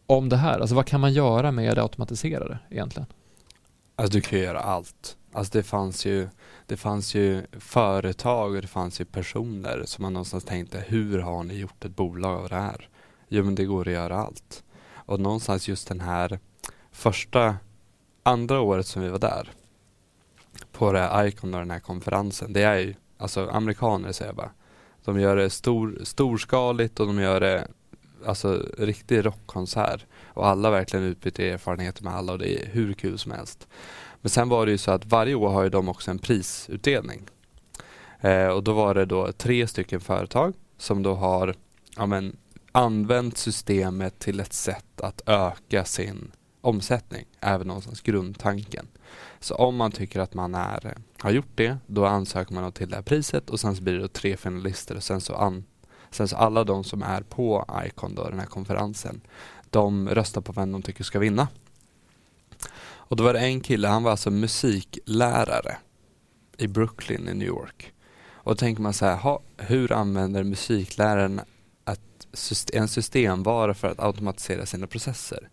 [0.07, 0.61] om det här?
[0.61, 3.07] Alltså vad kan man göra med det automatiserade egentligen?
[3.99, 5.17] Alltså du kan ju göra allt.
[5.33, 6.29] Alltså det fanns ju,
[6.67, 11.45] det fanns ju företag och det fanns ju personer som man någonstans tänkte, hur har
[11.45, 12.89] ni gjort ett bolag av det här?
[13.29, 14.65] Jo men det går att göra allt.
[14.95, 16.39] Och någonstans just den här
[16.93, 17.57] första,
[18.23, 19.51] andra året som vi var där
[20.73, 24.37] på det här Icon och den här konferensen, det är ju Alltså amerikaner säger jag
[24.37, 24.51] bara.
[25.05, 27.69] De gör det stor, storskaligt och de gör det
[28.27, 30.07] alltså riktig rockkonsert.
[30.27, 33.69] Och alla verkligen utbyter erfarenheter med alla och det är hur kul som helst.
[34.21, 37.23] Men sen var det ju så att varje år har ju de också en prisutdelning.
[38.21, 41.55] Eh, och då var det då tre stycken företag som då har
[41.97, 42.37] ja, men,
[42.73, 48.87] använt systemet till ett sätt att öka sin omsättning, även någonstans grundtanken.
[49.41, 52.97] Så om man tycker att man är, har gjort det, då ansöker man till det
[52.97, 55.65] här priset och sen så blir det tre finalister och sen så, an,
[56.11, 59.21] sen så alla de som är på Icon, då, den här konferensen,
[59.71, 61.49] de röstar på vem de tycker ska vinna.
[62.81, 65.77] Och då var det en kille, han var alltså musiklärare
[66.57, 67.93] i Brooklyn i New York.
[68.31, 71.41] Och då tänker man så här, ha, hur använder musikläraren
[71.87, 75.49] ett, en systemvara för att automatisera sina processer?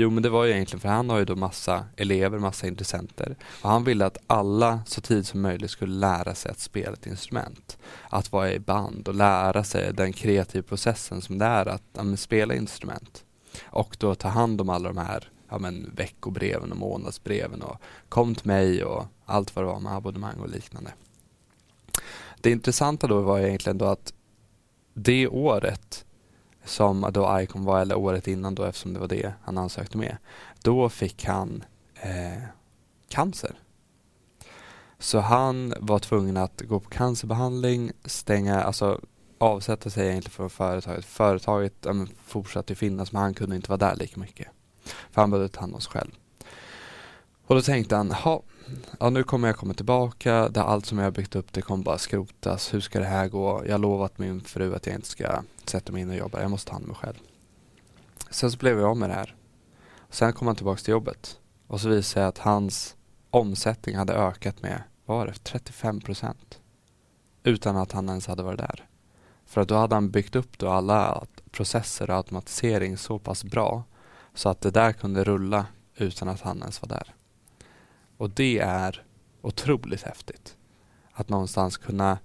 [0.00, 3.36] Jo men det var ju egentligen för han har ju då massa elever, massa intressenter
[3.62, 7.06] och han ville att alla så tidigt som möjligt skulle lära sig att spela ett
[7.06, 7.78] instrument.
[8.08, 12.16] Att vara i band och lära sig den kreativa processen som det är att ja,
[12.16, 13.24] spela instrument.
[13.64, 17.76] Och då ta hand om alla de här ja, men, veckobreven och månadsbreven och
[18.08, 20.90] kom till mig och allt vad det var med abonnemang och liknande.
[22.40, 24.12] Det intressanta då var egentligen då att
[24.94, 26.04] det året
[26.68, 30.16] som då Icon var, eller året innan då eftersom det var det han ansökte med.
[30.62, 32.42] Då fick han eh,
[33.08, 33.58] cancer.
[34.98, 39.00] Så han var tvungen att gå på cancerbehandling, stänga, alltså
[39.38, 41.04] avsätta sig egentligen från företaget.
[41.04, 44.48] Företaget ja, fortsatte finnas men han kunde inte vara där lika mycket.
[45.10, 46.10] För han behövde ta hand om sig själv.
[47.48, 48.14] Och då tänkte han,
[49.00, 51.84] ja nu kommer jag komma tillbaka, det allt som jag har byggt upp det kommer
[51.84, 52.74] bara skrotas.
[52.74, 53.62] Hur ska det här gå?
[53.66, 56.50] Jag har lovat min fru att jag inte ska sätta mig in och jobba, jag
[56.50, 57.14] måste ta hand om mig själv.
[58.30, 59.34] Sen så blev jag av med det här.
[60.10, 62.96] Sen kom han tillbaka till jobbet och så visade jag att hans
[63.30, 66.60] omsättning hade ökat med, vad var det, 35 procent.
[67.42, 68.88] Utan att han ens hade varit där.
[69.46, 73.84] För att då hade han byggt upp då alla processer och automatisering så pass bra
[74.34, 75.66] så att det där kunde rulla
[75.96, 77.14] utan att han ens var där.
[78.18, 79.02] Och det är
[79.42, 80.56] otroligt häftigt.
[81.12, 82.18] Att någonstans kunna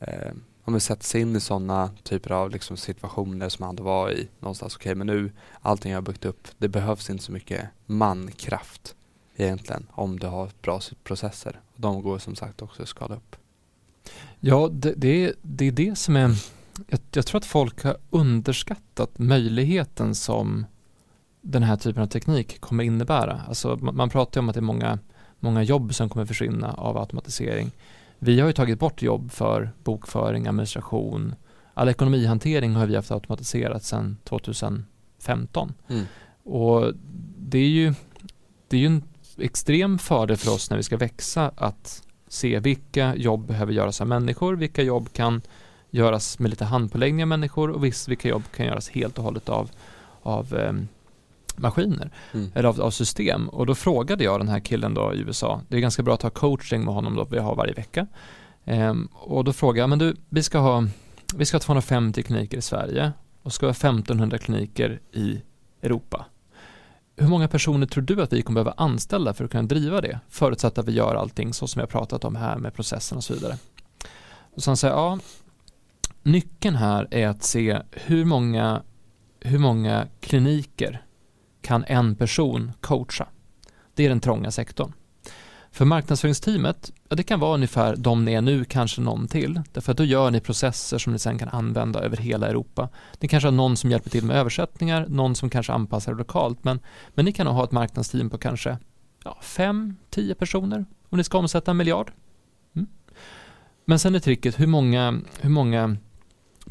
[0.00, 0.32] eh,
[0.64, 4.28] om sätta sig in i sådana typer av liksom, situationer som han var i.
[4.40, 7.68] Någonstans, okej okay, men nu, allting jag har byggt upp, det behövs inte så mycket
[7.86, 8.94] mankraft
[9.36, 11.60] egentligen om du har bra processer.
[11.74, 13.36] Och de går som sagt också att skala upp.
[14.40, 16.36] Ja, det, det, är, det är det som är...
[16.88, 20.66] Jag, jag tror att folk har underskattat möjligheten som
[21.44, 23.40] den här typen av teknik kommer innebära.
[23.48, 24.98] Alltså, man, pratar ju om att det är många,
[25.40, 27.70] många jobb som kommer försvinna av automatisering.
[28.18, 31.34] Vi har ju tagit bort jobb för bokföring, administration,
[31.74, 35.74] all ekonomihantering har vi haft automatiserat sedan 2015.
[35.88, 36.04] Mm.
[36.44, 36.92] Och
[37.38, 37.94] det är ju,
[38.68, 39.02] det är ju en
[39.38, 44.06] extrem fördel för oss när vi ska växa att se vilka jobb behöver göras av
[44.06, 45.42] människor, vilka jobb kan
[45.90, 49.48] göras med lite handpåläggning av människor och viss, vilka jobb kan göras helt och hållet
[49.48, 49.70] av,
[50.22, 50.72] av eh,
[51.56, 52.50] maskiner Mm.
[52.54, 53.48] eller av, av system.
[53.48, 56.22] Och då frågade jag den här killen då i USA, det är ganska bra att
[56.22, 58.06] ha coaching med honom då, vi har varje vecka.
[58.64, 60.86] Ehm, och då frågade jag, men du, vi ska ha,
[61.36, 65.42] vi ska ha 250 kliniker i Sverige och ska ha 1500 kliniker i
[65.82, 66.24] Europa.
[67.16, 70.20] Hur många personer tror du att vi kommer behöva anställa för att kunna driva det?
[70.28, 73.34] Förutsatt att vi gör allting så som jag pratat om här med processen och så
[73.34, 73.56] vidare.
[74.54, 75.18] Och så han säger, ja,
[76.22, 78.82] nyckeln här är att se hur många,
[79.40, 81.02] hur många kliniker
[81.64, 83.26] kan en person coacha.
[83.94, 84.92] Det är den trånga sektorn.
[85.70, 89.62] För marknadsföringsteamet, ja, det kan vara ungefär de ni är nu, kanske någon till.
[89.72, 92.88] Därför att då gör ni processer som ni sen kan använda över hela Europa.
[93.20, 96.64] Ni kanske har någon som hjälper till med översättningar, någon som kanske anpassar det lokalt.
[96.64, 96.80] Men,
[97.14, 98.78] men ni kan nog ha ett marknadsteam på kanske
[99.24, 102.12] ja, fem, tio personer om ni ska omsätta en miljard.
[102.76, 102.86] Mm.
[103.84, 105.96] Men sen är tricket, hur många, hur många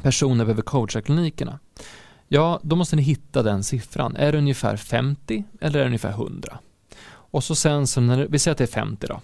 [0.04, 1.60] personer behöver coacha klinikerna?
[2.28, 4.16] Ja, då måste ni hitta den siffran.
[4.16, 6.60] Är det ungefär 50 eller är det ungefär 100?
[7.06, 9.22] Och så sen så när, vi säger att det är 50 då.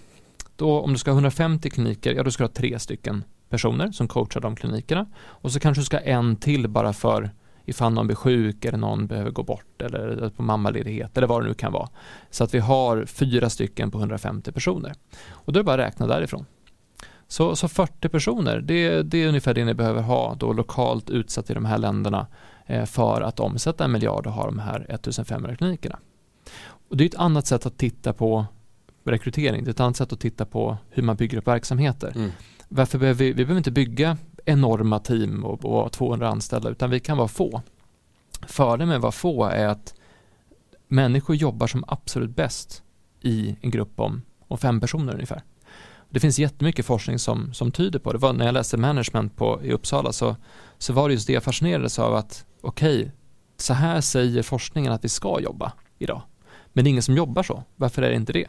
[0.56, 3.92] Då om du ska ha 150 kliniker, ja då ska du ha tre stycken personer
[3.92, 5.06] som coachar de klinikerna.
[5.22, 7.30] Och så kanske du ska ha en till bara för
[7.64, 11.48] ifall någon blir sjuk eller någon behöver gå bort eller på mammaledighet eller vad det
[11.48, 11.88] nu kan vara.
[12.30, 14.92] Så att vi har fyra stycken på 150 personer.
[15.30, 16.46] Och då är det bara att räkna därifrån.
[17.28, 21.50] Så, så 40 personer, det, det är ungefär det ni behöver ha då lokalt utsatt
[21.50, 22.26] i de här länderna
[22.86, 25.98] för att omsätta en miljard och ha de här 1500 klinikerna.
[26.88, 28.46] Och det är ett annat sätt att titta på
[29.04, 32.12] rekrytering, det är ett annat sätt att titta på hur man bygger upp verksamheter.
[32.16, 32.30] Mm.
[32.68, 37.00] Varför behöver vi, vi behöver inte bygga enorma team och, och 200 anställda utan vi
[37.00, 37.62] kan vara få.
[38.46, 39.94] Fördelen med att vara få är att
[40.88, 42.82] människor jobbar som absolut bäst
[43.20, 45.42] i en grupp om, om fem personer ungefär.
[46.10, 48.18] Det finns jättemycket forskning som, som tyder på det.
[48.18, 50.36] Var, när jag läste management på, i Uppsala så,
[50.78, 53.10] så var det just det jag fascinerades av att okej, okay,
[53.56, 56.22] så här säger forskningen att vi ska jobba idag.
[56.72, 57.64] Men det är ingen som jobbar så.
[57.76, 58.48] Varför är det inte det?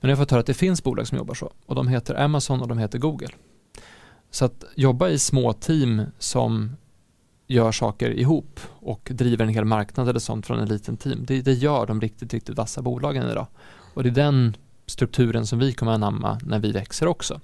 [0.00, 2.14] Men jag har fått höra att det finns bolag som jobbar så och de heter
[2.14, 3.28] Amazon och de heter Google.
[4.30, 6.76] Så att jobba i små team som
[7.46, 11.24] gör saker ihop och driver en hel marknad eller sånt från en liten team.
[11.26, 13.46] Det, det gör de riktigt, riktigt vassa bolagen idag.
[13.94, 14.56] Och det är den
[14.90, 17.40] strukturen som vi kommer anamma när vi växer också.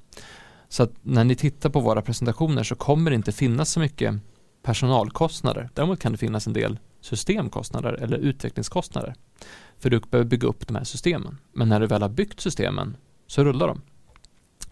[0.68, 4.14] Så att när ni tittar på våra presentationer så kommer det inte finnas så mycket
[4.62, 5.70] personalkostnader.
[5.74, 9.14] Däremot kan det finnas en del systemkostnader eller utvecklingskostnader.
[9.78, 11.38] För du behöver bygga upp de här systemen.
[11.52, 13.80] Men när du väl har byggt systemen så rullar de.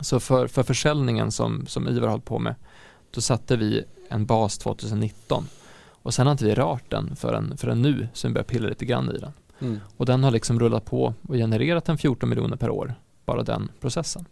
[0.01, 2.55] Så för, för försäljningen som, som Ivar har hållit på med,
[3.11, 5.47] då satte vi en bas 2019.
[6.03, 8.85] Och sen har inte vi rört den förrän, förrän nu, så vi börjar pilla lite
[8.85, 9.33] grann i den.
[9.63, 9.81] Mm.
[9.97, 12.95] Och den har liksom rullat på och genererat en 14 miljoner per år,
[13.25, 14.25] bara den processen.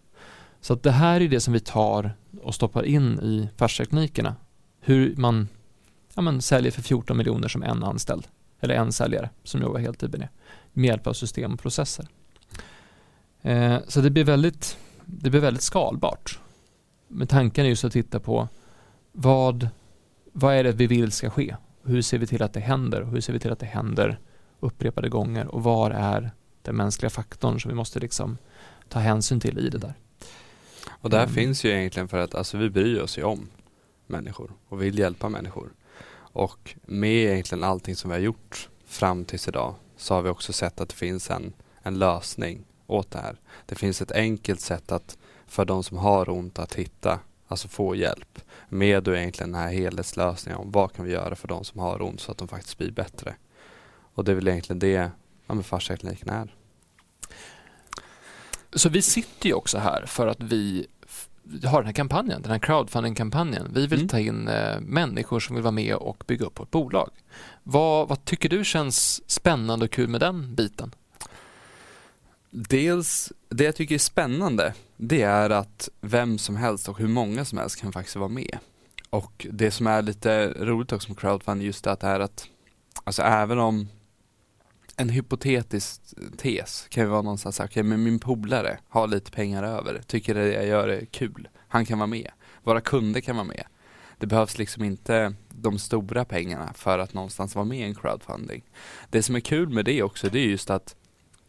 [0.61, 2.12] Så att det här är det som vi tar
[2.43, 4.37] och stoppar in i färsteknikerna.
[4.81, 5.49] Hur man
[6.14, 8.26] ja, men, säljer för 14 miljoner som en anställd.
[8.61, 10.28] Eller en säljare som jobbar heltid med det.
[10.72, 12.07] Med hjälp av system och processer.
[13.43, 16.39] Eh, så det blir, väldigt, det blir väldigt skalbart.
[17.09, 18.49] Men tanken är just att titta på
[19.12, 19.68] vad,
[20.33, 21.57] vad är det vi vill ska ske?
[21.85, 23.03] Hur ser vi till att det händer?
[23.03, 24.18] Hur ser vi till att det händer
[24.61, 25.47] upprepade gånger?
[25.47, 26.31] Och var är
[26.63, 28.39] den mänskliga faktorn som vi måste liksom
[28.89, 29.95] ta hänsyn till i det där?
[30.89, 31.35] Och där Mm.
[31.35, 33.49] finns ju egentligen för att alltså, vi bryr oss ju om
[34.07, 35.73] människor och vill hjälpa människor.
[36.33, 40.53] Och med egentligen allting som vi har gjort fram tills idag så har vi också
[40.53, 41.53] sett att det finns en,
[41.83, 43.37] en lösning åt det här.
[43.67, 47.95] Det finns ett enkelt sätt att för de som har ont att hitta, alltså få
[47.95, 48.39] hjälp
[48.69, 52.03] med då egentligen den här helhetslösningen om vad kan vi göra för de som har
[52.03, 53.35] ont så att de faktiskt blir bättre.
[54.21, 55.11] Och det är väl egentligen det
[55.47, 56.55] ja, fasciakliniken är.
[58.73, 60.87] Så vi sitter ju också här för att vi
[61.64, 63.71] har den här kampanjen, den här crowdfunding-kampanjen.
[63.75, 64.09] Vi vill Mm.
[64.09, 67.11] ta in eh, människor som vill vara med och bygga upp vårt bolag.
[67.62, 70.95] Vad, vad tycker du känns spännande och kul med den biten?
[72.51, 77.45] Dels, det jag tycker är spännande, det är att vem som helst och hur många
[77.45, 78.59] som helst kan faktiskt vara med.
[79.11, 82.47] Och det som är lite roligt också med crowdfunding just det att det är att,
[83.05, 83.89] alltså även om
[85.01, 86.01] en hypotetisk
[86.36, 90.03] tes kan ju vara någonstans så här, okej men min polare har lite pengar över,
[90.07, 92.30] tycker det jag gör är kul, han kan vara med.
[92.62, 93.64] Våra kunder kan vara med.
[94.18, 98.62] Det behövs liksom inte de stora pengarna för att någonstans vara med i en crowdfunding.
[99.11, 100.96] Det som är kul med det också, det är just att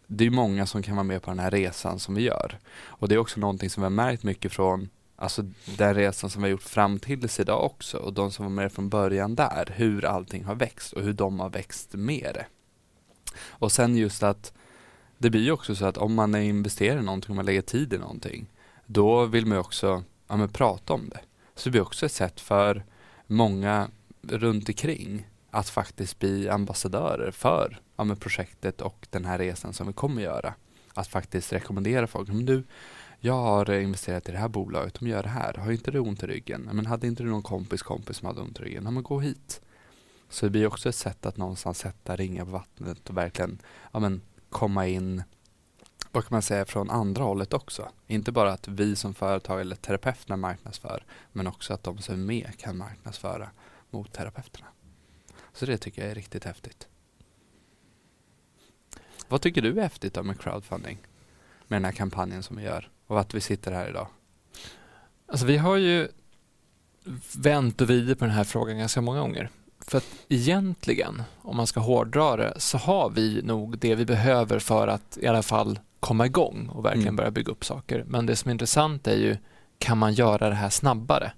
[0.08, 2.60] det är många som kan vara med på den här resan som vi gör.
[2.84, 5.44] Och det är också någonting som vi har märkt mycket från Alltså
[5.78, 8.72] den resan som vi har gjort fram till idag också och de som var med
[8.72, 12.46] från början där, hur allting har växt och hur de har växt med det.
[13.38, 14.54] Och sen just att
[15.18, 17.94] det blir ju också så att om man investerar i någonting, om man lägger tid
[17.94, 18.48] i någonting,
[18.86, 21.20] då vill man ju också ja, men prata om det.
[21.56, 22.84] Så det blir också ett sätt för
[23.28, 23.90] många
[24.22, 29.88] runt omkring att faktiskt bli ambassadörer för ja, men projektet och den här resan som
[29.88, 30.54] vi kommer göra.
[30.94, 32.28] Att faktiskt rekommendera folk.
[32.28, 32.64] Men du,
[33.20, 35.54] jag har investerat i det här bolaget, de gör det här.
[35.54, 36.70] Har inte du ont i ryggen?
[36.74, 38.84] Men hade inte du någon kompis kompis som hade ont i ryggen?
[38.84, 39.62] Ja, men gå hit.
[40.32, 43.62] Så det blir också ett sätt att någonstans sätta ringar på vattnet och verkligen
[43.92, 45.24] ja, men, komma in
[46.12, 47.90] vad kan man säga från andra hållet också.
[48.08, 52.26] Inte bara att vi som företag eller terapeuterna marknadsför men också att de som är
[52.26, 53.50] med kan marknadsföra
[53.90, 54.68] mot terapeuterna.
[55.54, 56.88] Så det tycker jag är riktigt häftigt.
[59.28, 60.98] Vad tycker du är häftigt då med crowdfunding?
[61.68, 64.08] Med den här kampanjen som vi gör och att vi sitter här idag?
[65.28, 66.08] Alltså vi har ju
[67.38, 69.50] vänt och vridit på den här frågan ganska många gånger.
[69.88, 74.60] För att egentligen, om man ska hårdra det, så har vi nog det vi behöver
[74.60, 77.16] för att i alla fall komma igång och verkligen mm.
[77.16, 78.04] börja bygga upp saker.
[78.08, 79.38] Men det som är intressant är ju,
[79.78, 81.32] kan man göra det här snabbare?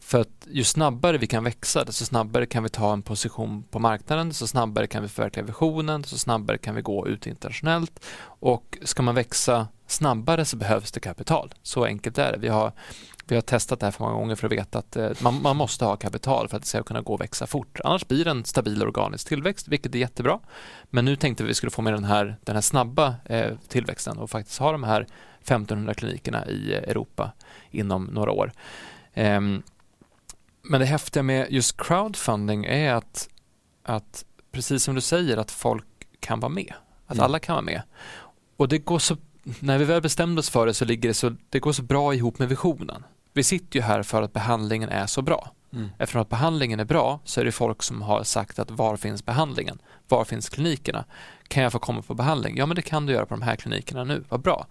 [0.00, 3.78] För att ju snabbare vi kan växa, desto snabbare kan vi ta en position på
[3.78, 8.04] marknaden, desto snabbare kan vi förverkliga visionen, desto snabbare kan vi gå ut internationellt.
[8.22, 11.54] Och ska man växa snabbare så behövs det kapital.
[11.62, 12.38] Så enkelt är det.
[12.38, 12.72] Vi har,
[13.30, 15.56] vi har testat det här för många gånger för att veta att eh, man, man
[15.56, 17.80] måste ha kapital för att det ska kunna gå och växa fort.
[17.84, 20.38] Annars blir det en stabil organisk tillväxt, vilket är jättebra.
[20.84, 23.50] Men nu tänkte vi att vi skulle få med den här, den här snabba eh,
[23.68, 25.06] tillväxten och faktiskt ha de här
[25.40, 27.32] 1500 klinikerna i Europa
[27.70, 28.52] inom några år.
[29.14, 29.62] Um,
[30.62, 33.28] men det häftiga med just crowdfunding är att,
[33.82, 35.86] att precis som du säger att folk
[36.20, 36.72] kan vara med.
[37.06, 37.24] Att mm.
[37.24, 37.82] alla kan vara med.
[38.56, 39.16] Och det går så,
[39.60, 42.14] när vi väl bestämde oss för det så ligger det så, det går så bra
[42.14, 43.04] ihop med visionen.
[43.32, 45.50] Vi sitter ju här för att behandlingen är så bra.
[45.72, 45.88] Mm.
[45.98, 49.24] Eftersom att behandlingen är bra så är det folk som har sagt att var finns
[49.24, 49.78] behandlingen?
[50.08, 51.04] Var finns klinikerna?
[51.48, 52.56] Kan jag få komma på behandling?
[52.56, 54.24] Ja, men det kan du göra på de här klinikerna nu.
[54.28, 54.66] Vad bra.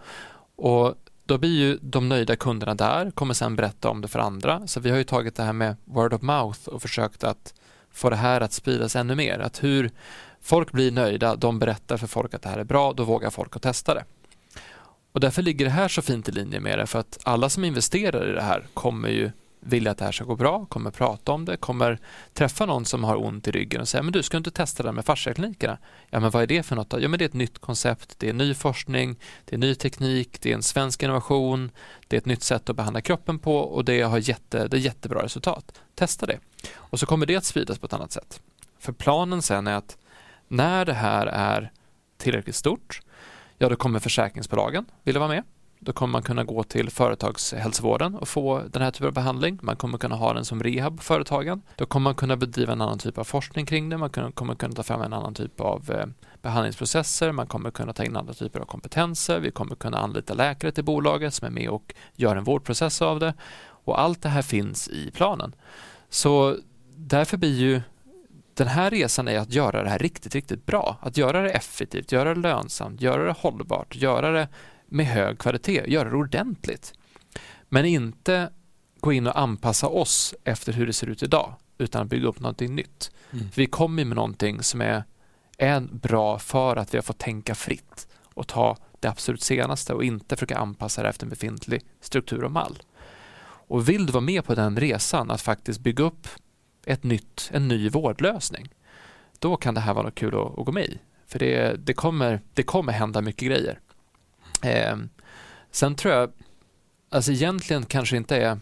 [0.56, 0.96] Och
[1.26, 4.68] då blir ju de nöjda kunderna där, kommer sen berätta om det för andra.
[4.68, 7.54] Så vi har ju tagit det här med word of mouth och försökt att
[7.92, 9.40] få det här att spridas ännu mer.
[9.40, 9.92] Att hur
[10.42, 13.56] folk blir nöjda, de berättar för folk att det här är bra, då vågar folk
[13.56, 14.04] att testa det.
[15.12, 17.64] Och därför ligger det här så fint i linje med det, för att alla som
[17.64, 21.32] investerar i det här kommer ju vilja att det här ska gå bra, kommer prata
[21.32, 22.00] om det, kommer
[22.34, 24.92] träffa någon som har ont i ryggen och säga men du ska inte testa det
[24.92, 25.78] med fasciaklinikerna.
[26.10, 26.90] Ja men vad är det för något?
[26.90, 27.02] Då?
[27.02, 30.42] Ja men det är ett nytt koncept, det är ny forskning, det är ny teknik,
[30.42, 31.72] det är en svensk innovation,
[32.08, 34.82] det är ett nytt sätt att behandla kroppen på och det har jätte, det är
[34.82, 35.82] jättebra resultat.
[35.96, 36.40] Testa det.
[36.74, 38.42] Och så kommer det att spridas på ett annat sätt.
[38.80, 39.98] För planen sen är att
[40.48, 41.72] när det här är
[42.18, 43.02] tillräckligt stort,
[43.60, 45.44] ja då kommer försäkringsbolagen vilja vara med
[45.80, 49.60] då kommer man kunna gå till företagshälsovården och få den här typen av behandling.
[49.62, 51.62] Man kommer kunna ha den som rehab på företagen.
[51.76, 53.98] Då kommer man kunna bedriva en annan typ av forskning kring det.
[53.98, 56.06] Man kommer kunna ta fram en annan typ av eh,
[56.42, 57.32] behandlingsprocesser.
[57.32, 59.40] Man kommer kunna ta in andra typer av kompetenser.
[59.40, 63.20] Vi kommer kunna anlita läkare till bolaget som är med och gör en vårdprocess av
[63.20, 63.34] det.
[63.62, 65.56] Och allt det här finns i planen.
[66.10, 66.58] Så
[66.96, 67.82] därför blir ju
[68.60, 70.98] den här resan är att göra det här riktigt, riktigt bra.
[71.02, 74.48] Att göra det effektivt, göra det lönsamt, göra det hållbart, göra det
[74.86, 76.94] med hög kvalitet, göra det ordentligt.
[77.70, 78.50] Men inte
[79.00, 82.76] gå in och anpassa oss efter hur det ser ut idag, utan bygga upp någonting
[82.76, 83.12] nytt.
[83.32, 83.46] Mm.
[83.56, 85.04] vi kommer med någonting som är,
[85.58, 90.04] är bra för att vi har fått tänka fritt och ta det absolut senaste och
[90.04, 92.84] inte försöka anpassa det efter en befintlig struktur och mall.
[93.42, 96.28] Och vill du vara med på den resan, att faktiskt bygga upp
[96.90, 98.70] ett nytt, en ny vårdlösning,
[99.40, 101.00] då kan det här vara något kul att, att gå med i.
[101.28, 103.80] För det, det, kommer, det kommer hända mycket grejer.
[104.64, 104.98] Eh,
[105.72, 106.32] sen tror jag,
[107.10, 108.60] alltså egentligen kanske inte är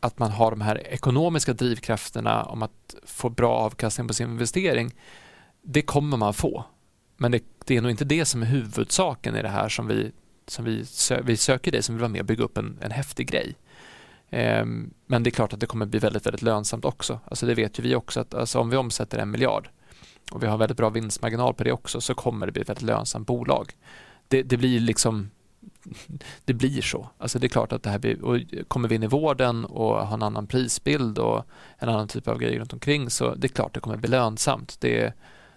[0.00, 4.94] att man har de här ekonomiska drivkrafterna om att få bra avkastning på sin investering.
[5.62, 6.64] Det kommer man få.
[7.16, 10.12] Men det, det är nog inte det som är huvudsaken i det här som vi,
[10.46, 12.90] som vi, sö, vi söker det som vill vara med och bygga upp en, en
[12.90, 13.54] häftig grej.
[14.34, 17.20] Ehm, men det är klart att det kommer bli väldigt, väldigt lönsamt också.
[17.24, 19.68] Alltså det vet ju vi också att alltså om vi omsätter en miljard
[20.30, 22.82] och vi har väldigt bra vinstmarginal på det också så kommer det bli ett väldigt
[22.82, 23.72] lönsamt bolag
[24.32, 25.30] det, det blir liksom
[26.44, 27.08] det blir så.
[27.18, 30.06] Alltså det är klart att det här blir, och kommer vi in i vården och
[30.06, 31.44] har en annan prisbild och
[31.78, 34.80] en annan typ av grejer runt omkring så det är klart det kommer bli lönsamt.
[34.80, 35.12] Det,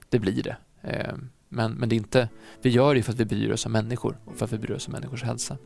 [0.10, 0.58] det blir det.
[0.82, 2.30] Ehm, men, men det är inte,
[2.62, 4.76] vi gör det för att vi bryr oss om människor och för att vi bryr
[4.76, 5.58] oss om människors hälsa.